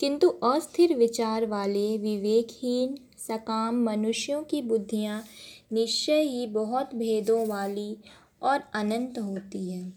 किंतु 0.00 0.28
अस्थिर 0.28 0.94
विचार 0.94 1.46
वाले, 1.46 1.98
विवेकहीन, 1.98 2.98
सकाम 3.18 3.82
मनुष्यों 3.82 4.42
की 4.42 4.62
बुद्धियाँ 4.62 5.24
निश्चय 5.72 6.20
ही 6.20 6.46
बहुत 6.46 6.94
भेदों 6.94 7.46
वाली 7.46 7.96
और 8.42 8.60
अनंत 8.74 9.18
होती 9.18 9.70
है। 9.70 9.92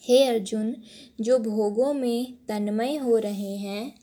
हे 0.00 0.24
अर्जुन, 0.24 0.76
जो 1.20 1.38
भोगों 1.38 1.94
में 1.94 2.34
तन्मय 2.48 2.96
हो 2.96 3.18
रहे 3.18 3.56
हैं, 3.56 4.00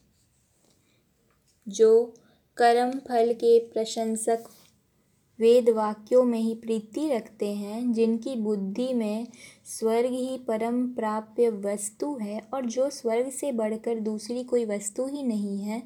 जो 1.68 2.14
कर्म 2.58 2.92
फल 2.92 3.34
के 3.34 3.60
प्रशंसक 3.60 4.44
वेद 5.42 5.70
वाक्यों 5.70 6.24
में 6.24 6.40
ही 6.40 6.54
प्रीति 6.54 7.10
रखते 7.10 7.54
हैं, 7.54 7.94
जिनकी 7.94 8.36
बुद्धि 8.36 8.94
में 8.94 9.28
स्वर्ग 9.66 10.12
ही 10.12 10.38
परम 10.38 10.88
प्राप्य 10.88 11.50
वस्तु 11.50 12.18
है 12.22 12.42
और 12.54 12.66
जो 12.66 12.90
स्वर्ग 12.90 13.30
से 13.30 13.52
बढ़कर 13.52 14.00
दूसरी 14.00 14.44
कोई 14.44 14.66
वस्तु 14.66 15.08
ही 15.08 15.24
नहीं 15.24 15.62
है। 15.62 15.84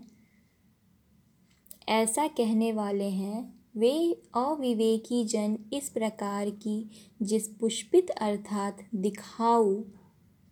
ऐसा 1.90 2.28
कहने 2.28 2.74
वाले 2.74 3.10
हैं, 3.10 3.60
वे 3.78 4.22
अविवेकी 4.36 5.26
जन 5.26 5.58
इस 5.74 5.90
प्रकार 5.90 6.50
की 6.50 6.90
जिस 7.22 7.48
पुष्पित 7.48 8.10
अर्थात 8.10 8.78
दिखाऊ, 8.96 9.84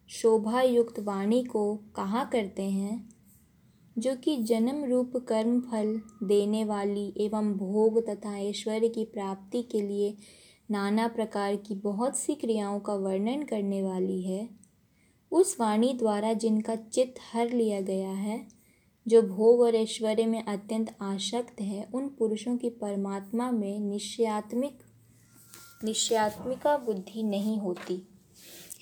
शोभायुक्त 0.08 1.00
वाणी 1.00 1.44
को 1.44 1.76
कहा 1.76 2.24
करते 2.24 2.64
हैं? 2.64 3.13
जो 3.98 4.16
कि 4.16 4.38
जन्म 4.38 4.86
रूप 4.86 5.18
कर्म 5.18 5.62
फल 5.62 6.02
देने 6.24 6.66
वाली 6.66 7.14
एवं 7.18 7.54
भोग 7.54 8.08
तथा 8.10 8.38
ऐश्वर्य 8.38 8.90
की 8.90 9.06
प्राप्ति 9.06 9.62
के 9.62 9.82
लिए 9.82 10.18
नाना 10.72 11.08
प्रकार 11.08 11.56
की 11.56 11.76
बहुत 11.76 12.18
सी 12.18 12.36
क्रियाओं 12.36 12.80
का 12.80 12.94
वर्णन 12.94 13.44
करने 13.44 13.84
वाली 13.84 14.22
है। 14.22 14.50
उस 15.32 15.58
वाणी 15.60 15.94
द्वारा 15.94 16.34
जिनका 16.34 16.76
चित्त 16.76 17.16
हर 17.34 17.52
लिया 17.52 17.82
गया 17.82 18.12
है, 18.12 18.48
जो 19.08 19.22
भोग 19.22 19.60
और 19.60 19.76
ऐश्वर्य 19.76 20.26
में 20.26 20.46
अत्यंत 20.46 20.96
आसक्त 21.02 21.62
है, 21.62 21.90
उन 21.94 22.08
पुरुषों 22.08 22.58
की 22.58 22.70
परमात्मा 22.70 23.52
में 23.52 23.80
निश्चयात्मिक, 23.80 24.80
निश्चयात्मिका 25.84 26.78
बुद्धि 26.78 27.24
नहीं 27.24 27.60
होती। 27.60 28.08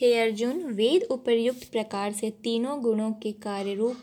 हे 0.02 0.20
अर्जुन, 0.20 0.64
वेद 0.64 1.04
उपर्युक्त 1.04 1.72
प्रकार 1.72 2.12
से 2.12 2.30
तीनों 2.30 2.82
गुणों 2.82 3.12
के 3.12 3.32
कार्य 3.32 3.74
रूप 3.74 3.96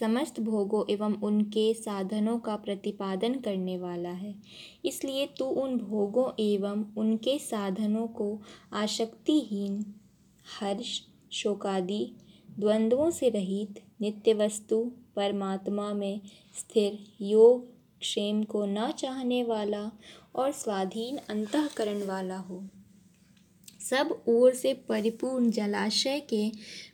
समस्त 0.00 0.40
भोगों 0.40 0.84
एवं 0.90 1.14
उनके 1.14 1.74
साधनों 1.74 2.38
का 2.38 2.56
प्रतिपादन 2.56 3.34
करने 3.34 3.78
वाला 3.78 4.08
है। 4.08 4.34
इसलिए 4.84 5.26
तू 5.38 5.44
उन 5.44 5.76
भोगों 5.76 6.30
एवं 6.40 6.84
उनके 6.96 7.38
साधनों 7.38 8.06
को 8.06 8.40
आशक्तिहीन, 8.72 9.84
हर्ष, 10.60 11.00
शोकादि, 11.32 12.14
द्वंद्वों 12.58 13.10
से 13.10 13.28
रहित 13.28 13.82
नित्य 14.00 14.34
वस्तु 14.34 14.92
परमात्मा 15.16 15.92
में 15.92 16.20
स्थिर, 16.58 16.98
योग, 17.20 17.66
क्षेम 18.00 18.42
को 18.42 18.64
न 18.66 18.90
चाहने 18.90 19.42
वाला 19.44 19.90
और 20.34 20.52
स्वाधीन 20.52 21.16
अंतकरण 21.30 22.06
वाला 22.06 22.36
हो। 22.36 22.62
सब 23.80 24.24
ओर 24.28 24.54
से 24.54 24.74
परिपूर्ण 24.74 25.50
जलाशय 25.50 26.20
के 26.20 26.50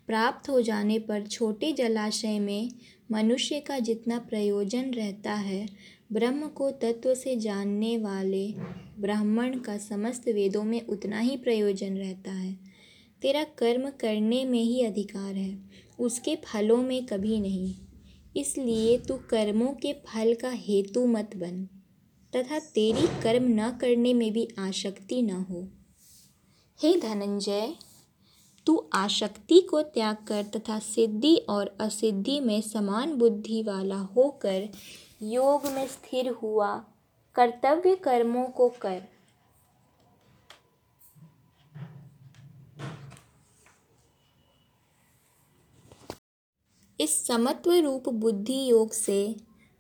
प्राप्त 0.07 0.49
हो 0.49 0.61
जाने 0.61 0.99
पर 0.99 1.27
छोटे 1.27 1.73
जलाशय 1.73 2.39
में 2.39 2.71
मनुष्य 3.13 3.61
का 3.61 3.79
जितना 3.79 4.19
प्रयोजन 4.19 4.91
रहता 4.91 5.35
है, 5.35 5.69
ब्रह्म 6.13 6.49
को 6.49 6.71
तत्व 6.71 7.15
से 7.15 7.37
जानने 7.37 7.99
वाले 7.99 8.55
ब्राह्मण 8.99 9.59
का 9.59 9.79
समस्त 9.79 10.29
वेदों 10.29 10.65
में 10.65 10.87
उतना 10.87 11.19
ही 11.19 11.37
प्रयोजन 11.37 11.97
रहता 11.97 12.33
है। 12.33 12.57
तेरा 13.23 13.45
कर्म 13.45 13.91
करने 13.91 14.45
में 14.45 14.63
ही 14.63 14.83
अधिकार 14.83 15.35
है, 15.35 15.59
उसके 15.99 16.37
फलों 16.37 16.83
में 16.83 17.07
कभी 17.07 17.41
नहीं। 17.41 17.75
इसलिए 18.37 18.99
तू 18.99 19.15
कर्मों 19.15 19.73
के 19.73 19.93
फल 19.93 20.35
का 20.35 20.51
हेतु 20.51 21.07
मत 21.07 21.37
बन, 21.37 21.65
तथा 22.37 22.59
तेरी 22.59 23.07
कर्म 23.23 23.45
न 23.49 23.71
करने 23.81 24.15
में 24.15 24.33
भी 24.33 24.49
आसक्ति 24.59 25.23
न 25.23 25.31
हो। 25.31 25.69
हे 26.83 26.97
धनंजय 27.01 27.75
तू 28.67 28.89
आसक्ति 28.93 29.61
को 29.61 29.83
त्याग 29.83 30.17
कर 30.29 30.43
तथा 30.43 30.79
सिद्धि 30.79 31.37
और 31.49 31.77
असिद्धि 31.81 32.41
में 32.41 32.61
समान 32.61 33.13
बुद्धि 33.13 33.63
वाला 33.63 33.97
होकर 33.97 34.69
योग 35.23 35.67
में 35.67 35.87
स्थिर 35.87 36.29
हुआ। 36.29 36.77
कर्तव्य 37.35 37.97
कर्मों 37.97 38.45
को 38.45 38.69
कर। 38.69 39.03
इस 47.01 47.27
समत्व 47.27 47.73
रूप 47.73 48.09
बुद्धि 48.09 48.71
योग 48.71 48.93
से 48.93 49.37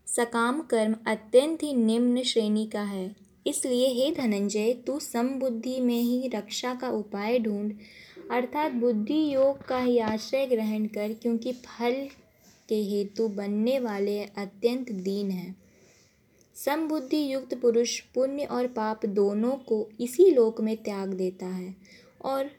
सकाम 0.06 0.60
कर्म 0.60 0.94
अत्यंत 1.06 1.62
ही 1.62 1.72
निम्न 1.74 2.22
श्रेणी 2.22 2.66
का 2.66 2.82
है। 2.82 3.16
इसलिए 3.46 3.88
हे 3.88 4.10
धनंजय, 4.14 4.72
तू 4.72 4.98
समबुद्धि 5.00 5.80
में 5.80 6.00
ही 6.00 6.28
रक्षा 6.28 6.74
का 6.74 6.90
उपाय 6.90 7.38
ढूंढ। 7.38 7.72
अर्थात 8.30 8.72
बुद्धि 8.72 9.34
योग 9.34 9.64
का 9.66 9.78
ही 9.78 9.98
आश्रय 9.98 10.46
ग्रहण 10.46 10.86
कर, 10.86 11.12
क्योंकि 11.12 11.52
फल 11.52 12.06
के 12.68 12.74
हेतु 12.74 13.28
बनने 13.28 13.78
वाले 13.78 14.24
अत्यंत 14.24 14.92
दीन 14.92 15.30
हैं। 15.30 15.54
समबुद्धि 16.56 17.32
युक्त 17.32 17.54
पुरुष 17.54 18.00
पुण्य 18.00 18.44
और 18.44 18.66
पाप 18.66 19.06
दोनों 19.06 19.52
को 19.52 19.88
इसी 20.00 20.30
लोक 20.30 20.60
में 20.60 20.76
त्याग 20.76 21.14
देता 21.14 21.46
है 21.46 21.74
और 22.24 22.50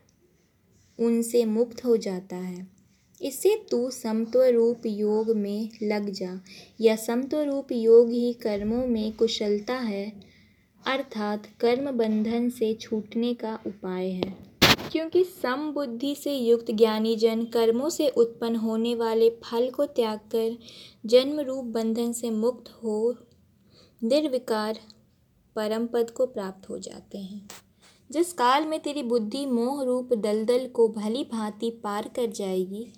उनसे 1.00 1.46
मुक्त 1.46 1.86
हो 1.86 1.98
जाता 1.98 2.36
है। 2.36 2.68
इससे 3.22 3.56
तू 3.72 3.90
समत्व 3.92 4.44
रूप 4.44 4.86
योग 4.86 5.36
में 5.36 5.70
लग 5.84 6.10
जा। 6.10 6.42
या 6.82 6.96
समत्व 6.96 7.42
रूप 7.42 7.72
योग 7.72 8.10
ही 8.10 8.34
कर्मों 8.34 8.88
में 8.88 9.12
कुशलता 9.14 9.74
है, 9.74 10.14
अर्थात 10.88 11.48
कर्म 11.60 11.92
बंधन 11.92 12.50
से 12.50 12.74
छूटने 12.74 13.34
का 13.34 13.60
उपाय 13.68 14.10
है। 14.10 14.55
क्योंकि 14.96 15.24
सम 15.24 15.72
बुद्धि 15.72 16.16
से 16.16 16.34
युक्त 16.36 16.72
ज्ञानी 16.72 17.16
जन 17.16 17.44
कर्मों 17.44 17.90
से 17.90 18.08
उत्पन्न 18.10 18.56
होने 18.56 18.96
वाले 18.96 19.30
फल 19.30 19.70
को 19.70 19.86
त्याग 19.86 20.20
कर 20.20 20.58
जन्म 21.06 21.40
रूप 21.40 21.66
बंधन 21.66 22.12
से 22.12 22.30
मुक्त 22.30 22.70
हो 22.84 23.16
निर्विकार 24.04 24.80
परम 25.56 25.88
पद 25.88 26.12
को 26.12 26.26
प्राप्त 26.26 26.70
हो 26.70 26.80
जाते 26.80 27.18
हैं। 27.18 27.50
जिस 28.12 28.34
काल 28.34 28.66
में 28.66 28.80
तेरी 28.80 29.04
बुद्धि 29.04 29.46
मोह 29.46 29.84
रूप 29.84 30.14
दलदल 30.14 30.68
को 30.68 30.88
भली 30.88 31.24
भांति 31.24 31.70
पार 31.70 32.08
कर 32.16 32.26
जाएगी, 32.26 32.94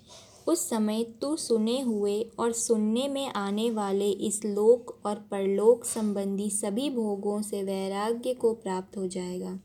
उस 0.46 0.68
समय 0.70 1.04
तू 1.04 1.36
सुने 1.36 1.80
हुए 1.80 2.22
और 2.38 2.52
सुनने 2.52 3.08
में 3.08 3.26
आने 3.28 3.70
वाले 3.70 4.10
इस 4.10 4.44
लोक 4.44 4.98
और 5.06 5.14
परलोक 5.14 5.84
संबंधी 5.84 6.50
सभी 6.50 6.90
भोगों 6.90 7.42
से 7.42 7.62
वैराग्य 7.62 8.34
को 8.34 8.52
प्राप्त 8.54 8.96
हो 8.96 9.06
जाएगा। 9.06 9.58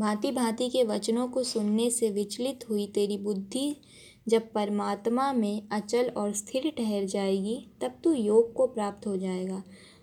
भांति 0.00 0.30
भांति 0.30 0.68
के 0.68 0.84
वचनों 0.84 1.28
को 1.28 1.42
सुनने 1.42 1.90
से 1.90 2.10
विचलित 2.10 2.64
हुई 2.70 2.86
तेरी 2.86 3.18
बुद्धि। 3.18 3.76
जब 4.28 4.52
परमात्मा 4.52 5.32
में 5.32 5.68
अचल 5.72 6.08
और 6.08 6.32
स्थिर 6.32 6.72
ठहर 6.78 7.04
जाएगी, 7.04 7.66
तब 7.80 7.94
तू 8.04 8.12
योग 8.12 8.52
को 8.52 8.66
प्राप्त 8.66 9.06
हो 9.06 9.16
जाएगा, 9.16 9.62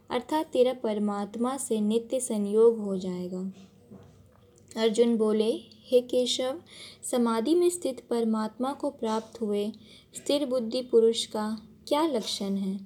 अर्थात 0.09 0.45
तेरा 0.45 0.73
परमात्मा 0.73 1.57
से 1.57 1.81
नित्य 1.81 2.19
संयोग 2.19 2.79
हो 2.79 2.97
जाएगा। 2.97 3.53
अर्जुन 4.77 5.17
बोले, 5.17 5.51
हे 5.85 6.01
केशव, 6.01 6.61
समाधि 7.11 7.55
में 7.55 7.69
स्थित 7.69 8.07
परमात्मा 8.09 8.73
को 8.73 8.89
प्राप्त 8.89 9.41
हुए 9.41 9.71
स्थिर 10.15 10.45
बुद्धि 10.45 10.81
पुरुष 10.81 11.25
का 11.25 11.67
क्या 11.87 12.07
लक्षण 12.07 12.55
है? 12.55 12.79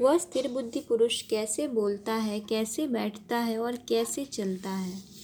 वह 0.00 0.18
स्थिर 0.18 0.48
बुद्धि 0.48 0.80
पुरुष 0.80 1.22
कैसे 1.22 1.68
बोलता 1.68 2.14
है, 2.14 2.40
कैसे 2.40 2.86
बैठता 2.86 3.38
है 3.38 3.58
और 3.58 3.76
कैसे 3.76 4.24
चलता 4.24 4.70
है? 4.70 5.17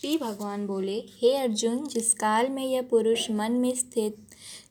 श्री 0.00 0.16
भगवान 0.16 0.66
बोले, 0.66 1.04
हे 1.22 1.36
अर्जुन, 1.36 1.86
जिस 1.86 2.14
काल 2.14 2.48
में 2.48 2.66
यह 2.66 2.82
पुरुष 2.82 3.30
मन 3.30 3.52
में 3.52 3.74
स्थित 3.74 4.16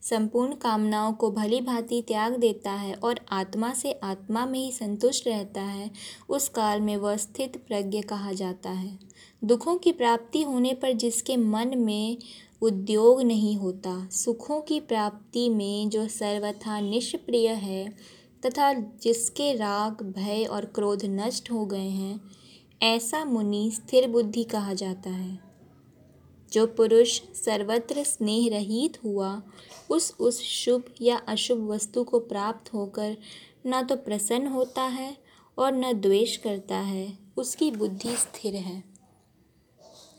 संपूर्ण 0.02 0.54
कामनाओं 0.54 1.12
को 1.12 1.30
भली 1.30 1.60
भांति 1.60 2.04
त्याग 2.08 2.36
देता 2.36 2.72
है 2.72 2.94
और 2.94 3.20
आत्मा 3.30 3.72
से 3.74 3.92
आत्मा 3.92 4.46
में 4.46 4.60
ही 4.60 4.72
संतुष्ट 4.72 5.28
रहता 5.28 5.60
है, 5.60 5.90
उस 6.28 6.48
काल 6.48 6.80
में 6.80 6.96
वह 6.96 7.16
स्थित 7.16 7.56
प्रज्ञ 7.68 8.00
कहा 8.00 8.32
जाता 8.32 8.70
है। 8.70 8.98
दुखों 9.44 9.76
की 9.76 9.92
प्राप्ति 9.92 10.42
होने 10.42 10.74
पर 10.74 10.92
जिसके 10.92 11.36
मन 11.36 11.78
में 11.78 12.16
उद्योग 12.62 13.22
नहीं 13.22 13.56
होता, 13.56 14.08
सुखों 14.12 14.60
की 14.60 14.80
प्राप्ति 14.80 15.48
में 15.48 15.88
जो 15.88 16.08
सर्वथा 16.08 16.80
निष्प्रिय 16.80 17.48
है 17.48 17.88
तथा 18.46 18.72
जिसके 18.72 19.52
राग, 19.52 20.14
भय 20.16 20.44
और 20.44 20.64
क्रोध 20.64 21.04
नष्ट 21.04 21.50
हो 21.50 21.66
गए 21.66 21.88
हैं 21.88 22.37
ऐसा 22.82 23.24
मुनि 23.24 23.70
स्थिर 23.74 24.08
बुद्धि 24.08 24.44
कहा 24.44 24.74
जाता 24.74 25.10
है। 25.10 25.38
जो 26.52 26.66
पुरुष 26.66 27.22
सर्वत्र 27.22 28.04
स्नेह 28.04 28.50
रहित 28.50 29.04
हुआ, 29.04 29.42
उस 29.90 30.16
उस 30.20 30.42
शुभ 30.42 30.84
या 31.00 31.16
अशुभ 31.16 31.70
वस्तु 31.70 32.04
को 32.04 32.18
प्राप्त 32.18 32.74
होकर 32.74 33.16
न 33.66 33.82
तो 33.82 33.96
प्रसन्न 33.96 34.46
होता 34.46 34.82
है 34.82 35.16
और 35.58 35.72
न 35.72 35.92
द्वेष 35.92 36.36
करता 36.36 36.76
है, 36.76 37.18
उसकी 37.36 37.70
बुद्धि 37.70 38.16
स्थिर 38.16 38.54
है। 38.54 38.84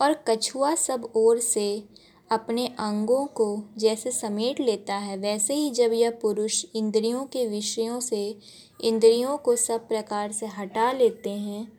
और 0.02 0.13
कछुआ 0.13 0.76
सब 0.76 1.12
ओर 1.15 1.39
से 1.39 1.84
अपने 2.32 2.67
अंगों 2.67 3.26
को 3.26 3.63
जैसे 3.78 4.12
समेट 4.12 4.60
लेता 4.60 4.95
है, 4.95 5.17
वैसे 5.17 5.54
ही 5.54 5.69
जब 5.69 5.93
यह 5.93 6.12
पुरुष 6.12 6.65
इंद्रियों 6.76 7.26
के 7.26 7.48
विषयों 7.48 8.00
से, 8.00 8.39
इंद्रियों 8.82 9.38
को 9.38 9.56
सब 9.56 9.88
प्रकार 9.88 10.32
से 10.32 10.45
हटा 10.45 10.91
लेते 10.91 11.30
हैं 11.30 11.78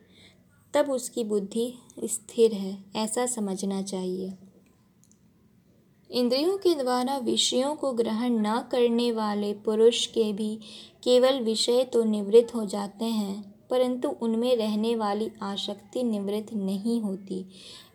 तब 0.73 0.91
उसकी 0.91 1.23
बुद्धि 1.23 1.73
स्थिर 2.03 2.53
है, 2.53 2.77
ऐसा 2.95 3.25
समझना 3.25 3.81
चाहिए। 3.81 4.33
इंद्रियों 6.09 6.57
के 6.57 6.73
द्वारा 6.75 7.17
विषयों 7.17 7.75
को 7.75 7.91
ग्रहण 7.93 8.39
न 8.39 8.59
करने 8.71 9.11
वाले 9.11 9.53
पुरुष 9.65 10.05
के 10.05 10.31
भी 10.33 10.55
केवल 11.03 11.39
विषय 11.39 11.83
तो 11.83 12.03
निवृत्त 12.03 12.53
हो 12.55 12.65
जाते 12.65 13.05
हैं, 13.05 13.41
परंतु 13.69 14.09
उनमें 14.21 14.55
रहने 14.57 14.95
वाली 14.95 15.29
आसक्ति 15.41 16.03
निवृत्त 16.03 16.53
नहीं 16.53 16.99
होती। 17.01 17.45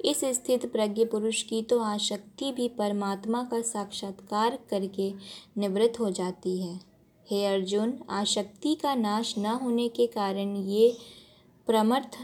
इस 0.05 0.21
स्थित 0.25 0.71
प्रज्ञ 0.73 1.05
पुरुष 1.05 1.43
की 1.43 1.63
तो 1.63 1.79
आसक्ति 1.79 2.53
भी 2.53 2.69
परमात्मा 2.69 3.43
का 3.43 3.61
साक्षात्कार 3.63 4.59
करके 4.71 5.13
निवृत्त 5.59 6.01
हो 6.01 6.11
जाती 6.11 6.57
है। 6.61 6.81
हे 7.27 7.45
अर्जुन 7.47 7.99
आसक्ति 8.11 8.75
का 8.75 8.95
नाश 8.95 9.35
न 9.39 9.59
होने 9.63 9.89
के 9.89 10.07
कारण 10.07 10.57
ये 10.57 10.97
प्रमर्थ 11.69 12.19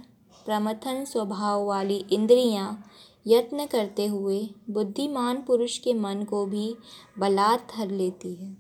प्रमथन 0.47 1.05
स्वभाव 1.05 1.65
वाली 1.67 2.05
इंद्रियाँ 2.13 2.85
यत्न 3.27 3.67
करते 3.67 4.07
हुए 4.07 4.49
बुद्धिमान 4.71 5.43
पुरुष 5.43 5.79
के 5.79 5.95
मन 5.95 6.25
को 6.25 6.47
भी 6.47 6.75
बलात् 7.19 7.77
धर 7.77 7.91
लेती 7.91 8.35
है। 8.35 8.57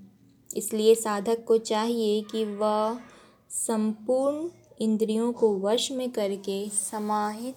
इसलिए 0.56 0.94
साधक 0.94 1.44
को 1.44 1.58
चाहिए 1.58 2.22
कि 2.22 2.44
वह 2.44 2.98
संपूर्ण 3.50 4.48
इंद्रियों 4.80 5.32
को 5.32 5.58
वश 5.58 5.92
में 5.92 6.10
करके 6.10 6.68
समाहित 6.68 7.54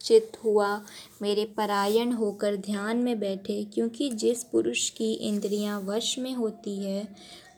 चित 0.00 0.32
हुआ, 0.44 0.80
मेरे 1.22 1.44
परायण 1.44 2.12
होकर 2.12 2.56
ध्यान 2.56 2.96
में 2.96 3.18
बैठे, 3.20 3.64
क्योंकि 3.64 4.10
जिस 4.10 4.44
पुरुष 4.44 4.90
की 4.90 5.12
इंद्रियाँ 5.12 5.80
वश 5.80 6.18
में 6.18 6.34
होती 6.34 6.76
है, 6.84 7.08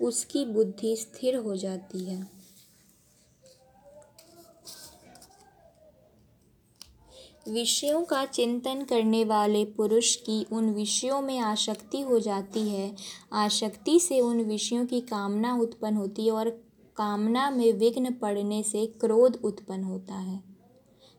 उसकी 0.02 0.44
बुद्धि 0.44 0.96
स्थिर 0.96 1.36
हो 1.36 1.56
जाती 1.56 2.04
है। 2.04 2.37
विषयों 7.48 8.04
का 8.04 8.24
चिंतन 8.24 8.82
करने 8.82 9.24
वाले 9.24 9.64
पुरुष 9.64 10.16
की 10.16 10.46
उन 10.52 10.70
विषयों 10.70 11.22
में 11.22 11.38
आसक्ति 11.38 12.00
हो 12.00 12.18
जाती 12.18 12.68
है। 12.68 12.96
आसक्ति 13.32 14.00
से 14.00 14.20
उन 14.20 14.40
विषयों 14.40 14.86
की 14.86 15.00
कामना 15.00 15.54
उत्पन्न 15.54 15.96
होती 15.96 16.26
है 16.26 16.32
और 16.32 16.50
कामना 16.96 17.50
में 17.50 17.72
विघ्न 17.72 18.12
पड़ने 18.12 18.62
से 18.62 18.86
क्रोध 18.86 19.40
उत्पन्न 19.44 19.84
होता 19.84 20.14
है। 20.14 20.42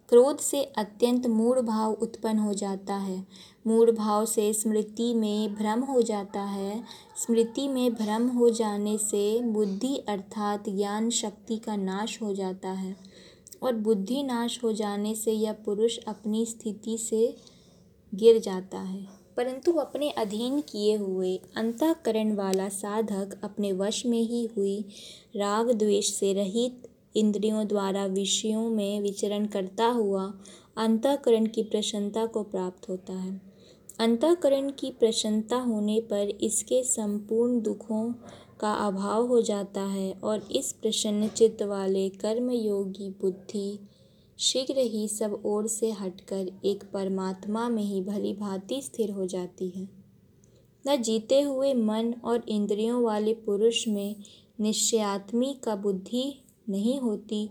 क्रोध 0.09 0.39
से 0.39 0.63
अत्यंत 0.63 1.27
मूढ़ 1.27 1.59
भाव 1.59 1.91
उत्पन्न 1.91 2.39
हो 2.39 2.53
जाता 2.53 2.95
है। 2.95 3.27
मूढ़ 3.67 3.91
भाव 3.91 4.25
से 4.25 4.53
स्मृति 4.53 5.13
में 5.13 5.55
भ्रम 5.55 5.81
हो 5.81 6.01
जाता 6.01 6.41
है। 6.41 6.83
स्मृति 7.25 7.67
में 7.67 7.93
भ्रम 7.93 8.27
हो 8.27 8.49
जाने 8.49 8.97
से 8.97 9.41
बुद्धि 9.41 9.95
अर्थात 9.95 10.69
ज्ञान 10.69 11.09
शक्ति 11.09 11.57
का 11.57 11.75
नाश 11.75 12.21
हो 12.21 12.33
जाता 12.33 12.69
है। 12.69 13.08
और 13.63 13.75
बुद्धि 13.75 14.23
नाश 14.23 14.59
हो 14.63 14.73
जाने 14.73 15.15
से 15.15 15.31
यह 15.31 15.53
पुरुष 15.53 15.97
अपनी 16.07 16.45
स्थिति 16.45 16.97
से 16.97 17.35
गिर 18.15 18.39
जाता 18.39 18.79
है। 18.79 19.07
परंतु 19.37 19.71
अपने 19.73 20.09
अधीन 20.09 20.61
किए 20.61 20.95
हुए 20.95 21.39
अंतःकरण 21.55 22.35
वाला 22.35 22.69
साधक 22.69 23.39
अपने 23.43 23.71
वश 23.71 24.05
में 24.05 24.21
ही 24.21 24.45
हुई 24.45 24.85
राग 25.35 25.71
द्वेष 25.71 26.13
से 26.13 26.33
रहित 26.33 26.89
इंद्रियों 27.15 27.67
द्वारा 27.67 28.05
विषयों 28.05 28.69
में 28.69 29.01
विचरण 29.01 29.45
करता 29.45 29.85
हुआ 29.85 30.33
अंतःकरण 30.77 31.45
की 31.45 31.63
प्रसन्नता 31.63 32.25
को 32.25 32.43
प्राप्त 32.43 32.89
होता 32.89 33.13
है। 33.13 33.41
अंतःकरण 33.99 34.71
की 34.71 34.91
प्रसन्नता 34.91 35.55
होने 35.55 36.01
पर 36.01 36.29
इसके 36.29 36.83
संपूर्ण 36.83 37.61
दुखों 37.61 38.13
का 38.59 38.73
अभाव 38.73 39.27
हो 39.27 39.41
जाता 39.41 39.81
है 39.81 40.11
और 40.23 40.47
इस 40.51 40.71
प्रसन्न 40.71 41.27
चित्त 41.27 41.61
वाले 41.61 42.09
कर्मयोगी 42.09 43.09
बुद्धि 43.09 43.79
शीघ्र 44.39 44.77
ही 44.77 45.07
सब 45.07 45.41
ओर 45.45 45.67
से 45.67 45.91
हटकर 45.91 46.51
एक 46.65 46.83
परमात्मा 46.93 47.69
में 47.69 47.83
ही 47.83 48.01
भली 48.01 48.33
भांति 48.33 48.81
स्थिर 48.81 49.11
हो 49.11 49.25
जाती 49.25 49.69
है। 49.69 49.89
न 50.87 51.01
जीते 51.01 51.41
हुए 51.41 51.73
मन 51.73 52.13
और 52.23 52.43
इंद्रियों 52.47 53.03
वाले 53.03 53.33
पुरुष 53.33 53.87
में 53.87 54.15
निश्चयात्मी 54.59 55.53
का 55.63 55.75
बुद्धि 55.75 56.43
नहीं 56.69 56.99
होती 56.99 57.49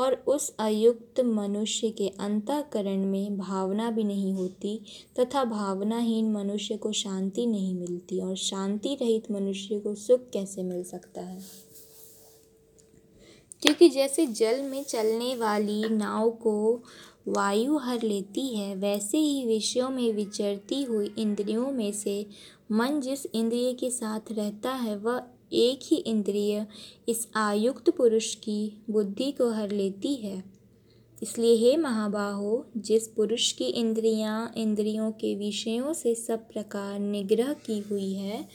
और 0.00 0.14
उस 0.14 0.56
अयुक्त 0.58 1.20
मनुष्य 1.20 1.90
के 1.90 2.08
अंतःकरण 2.08 3.04
में 3.04 3.38
भावना 3.38 3.90
भी 3.90 4.04
नहीं 4.04 4.32
होती 4.34 4.80
तथा 5.18 5.44
भावनाहीन 5.44 6.32
मनुष्य 6.32 6.76
को 6.76 6.92
शांति 6.92 7.46
नहीं 7.46 7.74
मिलती 7.74 8.20
और 8.20 8.36
शांति 8.36 8.94
रहित 8.94 9.30
मनुष्य 9.30 9.78
को 9.78 9.94
सुख 9.94 10.20
कैसे 10.32 10.62
मिल 10.62 10.82
सकता 10.82 11.20
है? 11.20 11.40
क्योंकि 13.62 13.88
जैसे 13.88 14.26
जल 14.26 14.62
में 14.62 14.84
चलने 14.84 15.36
वाली 15.36 15.88
नाव 15.88 16.30
को 16.30 16.82
वायु 17.28 17.76
हर 17.76 18.02
लेती 18.02 18.56
है, 18.56 18.74
वैसे 18.74 19.18
ही 19.18 19.46
विषयों 19.46 19.90
में 19.90 20.12
विचरती 20.12 20.82
हुई 20.82 21.14
इंद्रियों 21.18 21.70
में 21.70 21.92
से 21.92 22.26
मन 22.72 23.00
जिस 23.00 23.26
इंद्रिय 23.26 23.72
के 23.72 23.90
साथ 23.90 24.20
रहता 24.32 24.70
है, 24.70 24.96
वह 24.96 25.22
एक 25.52 25.80
ही 25.82 25.96
इंद्रिय 25.96 26.66
इस 27.08 27.28
आयुक्त 27.36 27.90
पुरुष 27.90 28.34
की 28.34 28.82
बुद्धि 28.90 29.32
को 29.32 29.50
हर 29.50 29.70
लेती 29.70 30.14
है। 30.14 30.44
इसलिए 31.22 31.54
हे 31.54 31.76
महाबाहो, 31.76 32.66
जिस 32.76 33.08
पुरुष 33.08 33.52
की 33.52 33.64
इंद्रियाँ 33.64 34.52
इंद्रियों 34.56 35.12
के 35.12 35.34
विषयों 35.34 35.92
से 35.92 36.14
सब 36.14 36.38
प्रकार 36.38 36.98
निग्रह 36.98 37.52
की 37.52 37.78
हुई 37.78 38.12
है, 38.14 38.48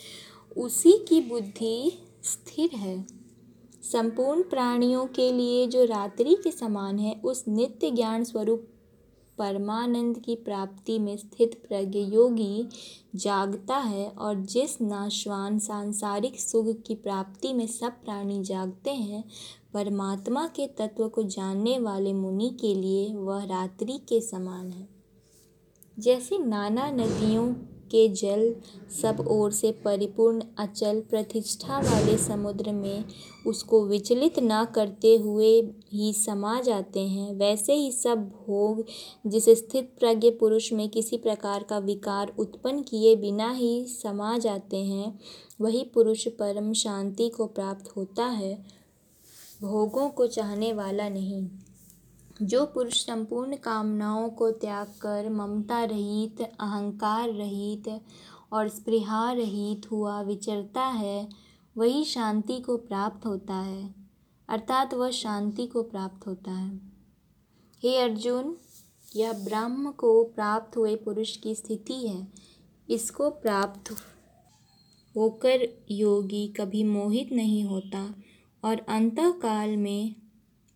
उसी 0.57 1.05
की 1.09 1.21
बुद्धि 1.21 1.91
स्थिर 2.23 2.69
है। 2.75 3.05
संपूर्ण 3.91 4.43
प्राणियों 4.43 5.05
के 5.05 5.31
लिए 5.31 5.67
जो 5.67 5.85
रात्रि 5.85 6.37
के 6.43 6.51
समान 6.51 6.99
है, 6.99 7.21
उस 7.25 7.45
नित्य 7.47 7.91
ज्ञान 7.91 8.23
स्वरूप 8.23 8.67
परमानंद 9.37 10.19
की 10.19 10.35
प्राप्ति 10.35 10.99
में 10.99 11.17
स्थित 11.17 11.63
प्रज्ञ 11.69 11.99
योगी 11.99 12.67
जागता 13.15 13.77
है 13.77 14.09
और 14.09 14.35
जिस 14.35 14.81
नाशवान 14.81 15.59
सांसारिक 15.59 16.39
सुख 16.39 16.81
की 16.81 16.95
प्राप्ति 16.95 17.53
में 17.53 17.67
सब 17.67 17.91
प्राणी 17.91 18.43
जागते 18.43 18.91
हैं, 18.91 19.23
परमात्मा 19.73 20.47
के 20.47 20.67
तत्व 20.67 21.07
को 21.07 21.23
जानने 21.23 21.79
वाले 21.79 22.13
मुनि 22.13 22.57
के 22.61 22.75
लिए 22.75 23.13
वह 23.15 23.43
रात्रि 23.43 23.97
के 24.09 24.21
समान 24.21 24.71
है। 24.71 24.87
जैसे 25.99 26.37
नाना 26.37 26.91
नदियों 26.91 27.53
के 27.91 28.07
जल 28.09 28.55
सब 29.01 29.25
ओर 29.27 29.51
से 29.51 29.71
परिपूर्ण 29.71 30.43
अचल 30.57 31.01
प्रतिष्ठा 31.09 31.79
वाले 31.79 32.17
समुद्र 32.17 32.71
में 32.71 33.03
उसको 33.47 33.85
विचलित 33.85 34.39
न 34.39 34.63
करते 34.75 35.15
हुए 35.15 35.51
ही 35.93 36.13
समा 36.13 36.59
जाते 36.61 36.99
हैं। 36.99 37.33
वैसे 37.33 37.73
ही 37.73 37.91
सब 37.91 38.27
भोग 38.29 38.83
जिस 39.27 39.49
स्थित 39.49 39.91
प्रज्ञ 39.99 40.31
पुरुष 40.31 40.71
में 40.73 40.87
किसी 40.89 41.17
प्रकार 41.17 41.63
का 41.63 41.77
विकार 41.79 42.33
उत्पन्न 42.39 42.81
किए 42.81 43.15
बिना 43.15 43.51
ही 43.51 43.85
समा 43.85 44.37
जाते 44.37 44.77
हैं, 44.77 45.19
वही 45.61 45.83
पुरुष 45.93 46.27
परम 46.27 46.73
शांति 46.73 47.29
को 47.29 47.45
प्राप्त 47.45 47.91
होता 47.97 48.25
है। 48.25 48.55
भोगों 49.61 50.09
को 50.09 50.27
चाहने 50.27 50.73
वाला 50.73 51.09
नहीं। 51.09 51.47
जो 52.41 52.65
पुरुष 52.65 53.05
संपूर्ण 53.05 53.55
कामनाओं 53.55 54.29
को 54.29 54.51
त्याग 54.51 54.87
कर 54.87 55.29
ममता 55.29 55.83
रहित, 55.83 56.41
अहंकार 56.41 57.29
रहित 57.29 58.01
और 58.53 58.69
स्पृहा 58.69 59.31
रहित 59.31 59.91
हुआ 59.91 60.21
विचरता 60.21 60.83
है, 60.83 61.29
वही 61.77 62.05
शांति 62.05 62.59
को 62.59 62.77
प्राप्त 62.77 63.25
होता 63.25 63.53
है। 63.53 63.95
अर्थात 64.49 64.93
वह 64.93 65.09
शांति 65.09 65.67
को 65.67 65.83
प्राप्त 65.83 66.27
होता 66.27 66.51
है। 66.51 66.77
हे 67.83 67.97
अर्जुन, 67.97 68.57
यह 69.15 69.33
ब्रह्म 69.33 69.91
को 69.91 70.23
प्राप्त 70.23 70.77
हुए 70.77 70.95
पुरुष 70.95 71.37
की 71.37 71.55
स्थिति 71.55 72.07
है। 72.07 72.27
इसको 72.89 73.29
प्राप्त 73.29 73.95
होकर 75.15 75.85
योगी 75.91 76.47
कभी 76.47 76.83
मोहित 76.83 77.31
नहीं 77.31 77.63
होता 77.63 78.15
और 78.63 78.79
अंतकाल 78.79 79.77
में 79.77 80.15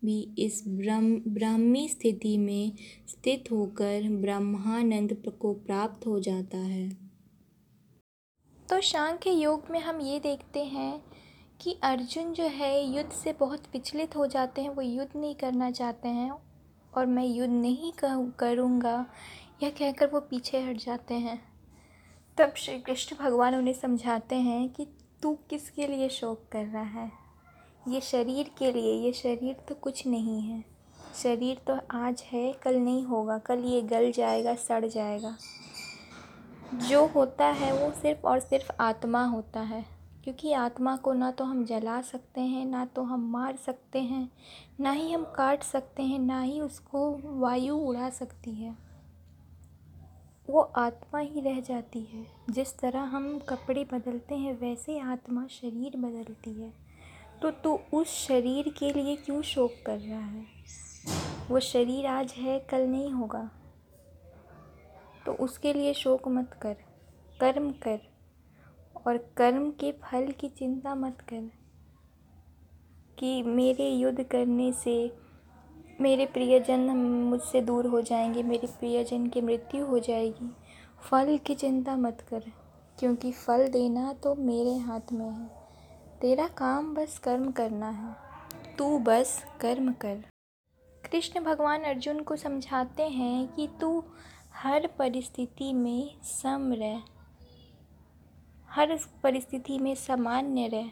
भी 0.04 0.34
इस 0.38 0.64
ब्रह्म, 0.68 1.22
ब्राह्मी 1.28 1.88
स्थिति 1.88 2.38
में 2.38 2.72
स्थित 3.08 3.44
होकर 3.52 4.08
ब्रह्मानंद 4.10 5.22
को 5.40 5.54
प्राप्त 5.54 6.06
हो 6.06 6.20
जाता 6.20 6.58
है। 6.58 6.90
तो 8.68 8.80
सांख्य 8.80 9.30
योग 9.30 9.64
में 9.70 9.80
हम 9.80 10.00
ये 10.00 10.20
देखते 10.20 10.64
हैं 10.64 11.02
कि 11.60 11.76
अर्जुन 11.82 12.32
जो 12.32 12.44
है, 12.44 12.96
युद्ध 12.96 13.10
से 13.10 13.32
बहुत 13.32 13.62
विचलित 13.72 14.16
हो 14.16 14.26
जाते 14.26 14.62
हैं, 14.62 14.70
वो 14.70 14.82
युद्ध 14.82 15.20
नहीं 15.20 15.34
करना 15.34 15.70
चाहते 15.70 16.08
हैं 16.08 16.32
और 16.94 17.06
मैं 17.06 17.26
युद्ध 17.26 17.52
नहीं 17.52 17.92
करूँगा, 18.38 19.06
यह 19.62 19.70
कहकर 19.70 20.06
वो 20.06 20.20
पीछे 20.20 20.60
हट 20.60 20.76
जाते 20.76 21.14
हैं। 21.14 21.42
तब 22.38 22.54
श्री 22.56 22.78
कृष्ण 22.78 23.16
भगवान 23.16 23.54
उन्हें 23.54 23.74
समझाते 23.74 24.36
हैं 24.36 24.68
कि 24.68 24.86
तू 25.22 25.38
किसके 25.50 25.86
लिए 25.86 26.08
शोक 26.08 26.48
कर 26.52 26.66
रहा 26.66 26.82
है? 26.82 27.29
ये 27.88 28.00
शरीर 28.00 28.50
के 28.58 28.72
लिए, 28.72 28.94
ये 28.94 29.12
शरीर 29.12 29.54
तो 29.68 29.74
कुछ 29.74 30.06
नहीं 30.06 30.40
है। 30.40 30.64
शरीर 31.22 31.58
तो 31.66 31.78
आज 31.90 32.22
है, 32.32 32.52
कल 32.52 32.76
नहीं 32.76 33.04
होगा। 33.04 33.38
कल 33.38 33.58
ये 33.58 33.82
गल 33.82 34.12
जाएगा, 34.12 34.54
सड़ 34.54 34.86
जाएगा। 34.86 35.36
जो 36.74 37.06
होता 37.06 37.46
है 37.46 37.84
वो 37.84 37.94
सिर्फ़ 37.94 38.26
और 38.26 38.40
सिर्फ़ 38.40 38.72
आत्मा 38.80 39.24
होता 39.24 39.60
है। 39.60 39.86
क्योंकि 40.24 40.52
आत्मा 40.52 40.96
को 40.96 41.12
ना 41.12 41.30
तो 41.30 41.44
हम 41.44 41.64
जला 41.64 42.02
सकते 42.02 42.40
हैं, 42.40 42.66
ना 42.66 42.84
तो 42.84 43.02
हम 43.02 43.30
मार 43.30 43.56
सकते 43.56 43.98
हैं, 43.98 44.30
ना 44.80 44.90
ही 44.90 45.12
हम 45.12 45.24
काट 45.24 45.62
सकते 45.62 46.02
हैं, 46.02 46.18
ना 46.18 46.42
ही 46.42 46.60
उसको 46.60 47.20
वायु 47.24 47.76
उड़ा 47.76 48.10
सकती 48.10 48.50
है। 48.50 48.76
वो 50.50 50.60
आत्मा 50.60 51.20
ही 51.20 51.40
रह 51.40 51.60
जाती 51.60 52.00
है। 52.00 52.26
जिस 52.50 52.78
तरह 52.78 53.00
हम 53.00 53.38
कपड़े 53.38 53.84
बदलते 53.84 54.34
हैं, 54.34 54.60
वैसे 54.60 54.98
आत्मा 54.98 55.46
शरीर 55.46 55.96
बदलती 55.96 56.52
है। 56.52 56.89
तो 57.42 57.50
तू 57.50 57.78
उस 57.94 58.26
शरीर 58.26 58.68
के 58.68 58.92
लिए 58.92 59.16
क्यों 59.16 59.42
शोक 59.42 59.72
कर 59.86 59.98
रहा 59.98 60.20
है? 60.20 60.44
वो 61.50 61.60
शरीर 61.60 62.06
आज 62.06 62.32
है, 62.32 62.60
कल 62.60 62.86
नहीं 62.86 63.10
होगा। 63.10 63.50
तो 65.26 65.32
उसके 65.32 65.72
लिए 65.72 65.94
शोक 65.94 66.28
मत 66.28 66.58
कर, 66.62 66.74
कर्म 67.40 67.72
कर 67.72 68.00
और 69.06 69.16
कर्म 69.36 69.70
के 69.70 69.92
फल 69.92 70.30
की 70.30 70.48
चिंता 70.48 70.94
मत 70.94 71.20
कर 71.20 71.50
कि 73.18 73.42
मेरे 73.42 73.90
युद्ध 73.90 74.22
करने 74.22 74.72
से 74.72 75.16
मेरे 76.00 76.26
प्रियजन 76.26 76.80
मुझसे 77.06 77.60
दूर 77.60 77.86
हो 77.86 78.00
जाएँगे, 78.00 78.42
मेरे 78.42 78.66
प्रियजन 78.66 79.26
की 79.26 79.40
मृत्यु 79.40 79.86
हो 79.86 79.98
जाएगी। 79.98 80.56
फल 81.10 81.38
की 81.38 81.54
चिंता 81.54 81.96
मत 81.96 82.26
कर, 82.28 82.44
क्योंकि 82.98 83.32
फल 83.32 83.68
देना 83.68 84.12
तो 84.12 84.34
मेरे 84.34 84.76
हाथ 84.76 85.12
में 85.12 85.30
है। 85.30 85.59
तेरा 86.20 86.46
काम 86.48 86.94
बस 86.94 87.18
कर्म 87.18 87.50
करना 87.50 87.88
है, 87.88 88.14
तू 88.78 88.98
बस 88.98 89.44
कर्म 89.60 89.92
कर। 89.92 90.22
कृष्ण 91.04 91.40
भगवान 91.40 91.82
अर्जुन 91.82 92.20
को 92.20 92.36
समझाते 92.36 93.02
हैं 93.02 93.46
कि 93.48 93.68
तू 93.80 94.02
हर 94.54 94.86
परिस्थिति 94.98 95.72
में 95.72 96.20
सम 96.22 96.72
रह, 96.72 97.02
हर 98.68 98.98
परिस्थिति 99.22 99.78
में 99.78 99.94
सामान्य 99.94 100.66
रह, 100.66 100.90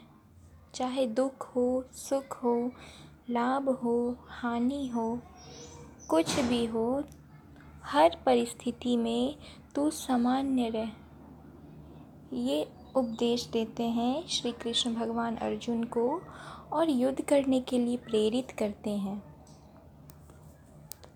चाहे 0.73 1.05
दुख 1.07 1.47
हो, 1.55 1.83
सुख 1.93 2.37
हो, 2.43 2.55
लाभ 3.29 3.69
हो, 3.83 4.15
हानि 4.29 4.87
हो, 4.87 5.19
कुछ 6.09 6.39
भी 6.39 6.65
हो, 6.65 7.03
हर 7.83 8.17
परिस्थिति 8.25 8.97
में 8.97 9.35
तू 9.75 9.89
सामान्य 9.91 10.69
रह। 10.69 10.91
ये 12.33 12.67
उपदेश 12.95 13.49
देते 13.53 13.83
हैं, 13.83 14.27
श्री 14.27 14.51
कृष्ण 14.51 14.95
भगवान 14.95 15.35
अर्जुन 15.35 15.83
को 15.83 16.21
और 16.73 16.89
युद्ध 16.89 17.21
करने 17.21 17.59
के 17.59 17.77
लिए 17.77 17.97
प्रेरित 17.97 18.51
करते 18.51 18.89
हैं। 18.89 19.28